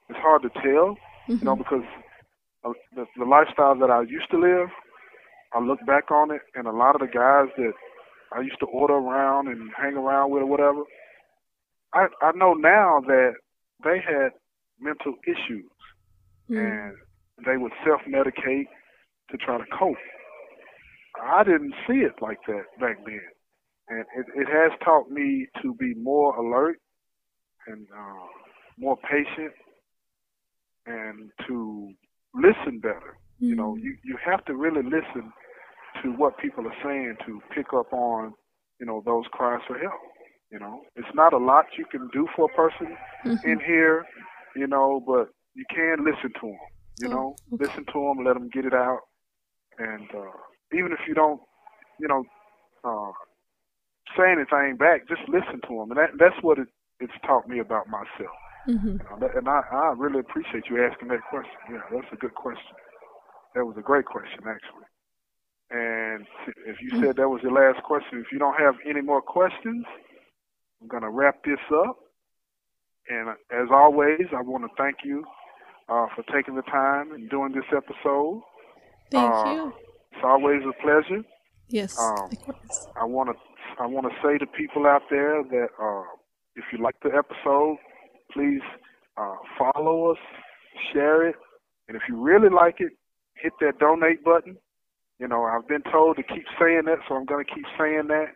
it's 0.10 0.20
hard 0.20 0.42
to 0.42 0.50
tell, 0.62 0.98
you 1.27 1.45
know, 1.45 1.55
Mhm. 1.55 1.58
because 1.58 1.84
uh, 2.65 2.73
the, 2.95 3.05
the 3.17 3.25
lifestyle 3.25 3.75
that 3.79 3.89
I 3.91 4.01
used 4.01 4.29
to 4.32 4.39
live, 4.39 4.69
I 5.53 5.60
look 5.60 5.79
back 5.86 6.12
on 6.12 6.32
it, 6.32 6.41
and 6.55 6.67
a 6.67 6.71
lot 6.71 6.95
of 6.95 7.01
the 7.01 7.08
guys 7.08 7.49
that 7.58 7.73
I 8.36 8.41
used 8.41 8.60
to 8.60 8.65
order 8.67 8.95
around 8.95 9.47
and 9.47 9.71
hang 9.77 9.95
around 9.95 10.32
with 10.32 10.43
or 10.43 10.47
whatever, 10.47 10.84
I 11.93 12.08
I 12.21 12.32
know 12.36 12.53
now 12.53 13.01
that 13.08 13.34
they 13.84 13.99
had 14.05 14.32
mental 14.79 15.15
issues 15.27 15.71
Mm. 16.49 16.77
and 16.77 16.93
they 17.45 17.58
would 17.58 17.71
self-medicate 17.86 18.67
to 19.32 19.38
try 19.38 19.58
to 19.58 19.65
cope. 19.77 19.97
I 21.21 21.43
didn't 21.43 21.73
see 21.88 21.99
it 21.99 22.13
like 22.21 22.39
that 22.47 22.63
back 22.79 22.97
then, 23.05 23.21
and 23.89 24.05
it, 24.17 24.25
it 24.36 24.47
has 24.47 24.77
taught 24.84 25.10
me 25.10 25.47
to 25.62 25.73
be 25.75 25.93
more 25.95 26.36
alert 26.36 26.77
and 27.67 27.88
uh, 27.95 28.25
more 28.77 28.97
patient 28.97 29.53
and 30.89 31.32
to 31.47 31.93
listen 32.36 32.80
better. 32.80 33.17
You 33.49 33.56
know, 33.56 33.75
Mm. 33.75 33.84
you 33.84 33.97
you 34.04 34.17
have 34.25 34.45
to 34.45 34.56
really 34.56 34.84
listen 34.84 35.32
to 36.04 36.10
what 36.13 36.38
people 36.39 36.67
are 36.67 36.78
saying 36.84 37.17
to 37.28 37.41
pick 37.56 37.73
up 37.73 37.93
on, 37.93 38.34
you 38.80 38.88
know, 38.88 39.04
those 39.06 39.25
cries 39.32 39.62
for 39.67 39.78
help. 39.80 40.02
You 40.52 40.60
know, 40.60 40.82
it's 40.95 41.15
not 41.15 41.34
a 41.34 41.38
lot 41.38 41.65
you 41.78 41.86
can 41.91 42.10
do 42.13 42.28
for 42.36 42.45
a 42.52 42.56
person 42.56 42.97
Mhm. 43.25 43.39
in 43.45 43.60
here, 43.65 44.06
you 44.56 44.67
know, 44.67 45.02
but 45.06 45.30
you 45.56 45.65
can 45.69 46.06
listen 46.06 46.32
to 46.41 46.47
them. 46.47 46.60
You 46.99 47.08
Oh, 47.08 47.12
know, 47.12 47.38
okay. 47.54 47.65
listen 47.65 47.86
to 47.93 47.99
them, 48.15 48.25
let 48.25 48.34
them 48.36 48.49
get 48.54 48.65
it 48.65 48.73
out, 48.73 49.02
and 49.80 50.10
uh, 50.15 50.32
even 50.73 50.91
if 50.91 50.99
you 51.08 51.13
don't, 51.15 51.41
you 51.99 52.08
know, 52.08 52.25
uh, 52.84 53.12
say 54.17 54.32
anything 54.32 54.78
back, 54.78 55.08
just 55.08 55.21
listen 55.30 55.62
to 55.69 55.75
them, 55.78 55.91
and 55.91 55.97
that, 55.97 56.10
that's 56.19 56.36
what 56.43 56.60
it, 56.60 56.67
it's 56.99 57.13
taught 57.25 57.47
me 57.47 57.60
about 57.60 57.88
myself. 57.89 58.36
Mhm. 58.69 58.99
You 58.99 59.19
know, 59.19 59.29
and 59.36 59.49
I, 59.49 59.62
I 59.71 59.93
really 59.97 60.19
appreciate 60.19 60.69
you 60.69 60.84
asking 60.86 61.08
that 61.10 61.21
question. 61.29 61.51
Yeah, 61.71 61.82
that's 61.91 62.12
a 62.13 62.15
good 62.15 62.36
question. 62.36 62.75
That 63.55 63.65
was 63.65 63.75
a 63.77 63.82
great 63.82 64.05
question, 64.05 64.41
actually. 64.47 64.86
And 65.71 66.25
if 66.65 66.82
you 66.82 66.89
said 67.01 67.15
that 67.17 67.29
was 67.29 67.41
your 67.43 67.51
last 67.51 67.84
question, 67.84 68.19
if 68.19 68.32
you 68.32 68.39
don't 68.39 68.58
have 68.60 68.75
any 68.88 69.01
more 69.01 69.21
questions, 69.21 69.86
I'm 70.82 70.88
going 70.88 71.03
to 71.03 71.10
wrap 71.10 71.43
this 71.43 71.60
up. 71.73 71.97
And 73.10 73.29
as 73.51 73.69
always, 73.71 74.27
I 74.36 74.41
want 74.41 74.63
to 74.65 74.69
thank 74.77 74.97
you 75.03 75.25
uh, 75.89 76.05
for 76.15 76.23
taking 76.32 76.55
the 76.55 76.62
time 76.63 77.12
and 77.12 77.29
doing 77.29 77.51
this 77.53 77.65
episode. 77.75 78.41
Thank 79.12 79.34
Uh, 79.34 79.51
you. 79.51 79.73
It's 80.12 80.23
always 80.23 80.62
a 80.63 80.73
pleasure. 80.82 81.23
Yes. 81.67 81.99
Um, 81.99 82.29
I 82.95 83.05
want 83.05 83.29
to 83.32 83.36
I 83.82 83.86
want 83.86 84.08
to 84.12 84.15
say 84.23 84.38
to 84.38 84.45
people 84.45 84.86
out 84.88 85.03
there 85.10 85.43
that 85.43 85.67
uh, 85.82 86.03
if 86.55 86.65
you 86.73 86.79
like 86.79 86.95
the 87.01 87.10
episode, 87.15 87.77
please 88.32 88.62
uh, 89.18 89.36
follow 89.58 90.12
us, 90.12 90.18
share 90.94 91.28
it, 91.28 91.36
and 91.88 91.96
if 91.96 92.04
you 92.08 92.15
really 92.15 92.50
like 92.50 92.76
it, 92.80 92.94
hit 93.36 93.54
that 93.62 93.80
donate 93.80 94.24
button. 94.24 94.58
You 95.20 95.28
know, 95.28 95.44
I've 95.44 95.68
been 95.68 95.84
told 95.92 96.18
to 96.18 96.24
keep 96.24 96.46
saying 96.60 96.84
that, 96.86 97.00
so 97.08 97.15
I'm 97.15 97.26
going 97.26 97.44
to 97.44 97.54
keep 97.54 97.65
saying 97.78 98.08
that. 98.08 98.36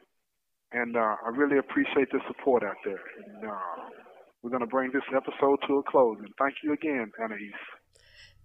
And 0.72 0.98
uh, 0.98 1.16
I 1.24 1.30
really 1.30 1.58
appreciate 1.58 2.12
the 2.12 2.20
support 2.28 2.64
out 2.64 2.76
there. 2.84 3.00
And, 3.26 3.50
uh, 3.50 3.94
we're 4.42 4.50
going 4.50 4.60
to 4.62 4.68
bring 4.68 4.92
this 4.92 5.04
episode 5.16 5.60
to 5.68 5.78
a 5.78 5.84
close. 5.84 6.18
And 6.20 6.34
thank 6.38 6.56
you 6.64 6.74
again, 6.74 7.12
Anais. 7.22 7.54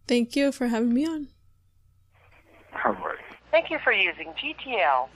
Thank 0.06 0.36
you 0.36 0.52
for 0.52 0.68
having 0.68 0.94
me 0.94 1.04
on. 1.06 1.28
All 2.84 2.92
right. 2.92 3.18
Thank 3.50 3.70
you 3.70 3.78
for 3.82 3.92
using 3.92 4.32
GTL. 4.34 5.08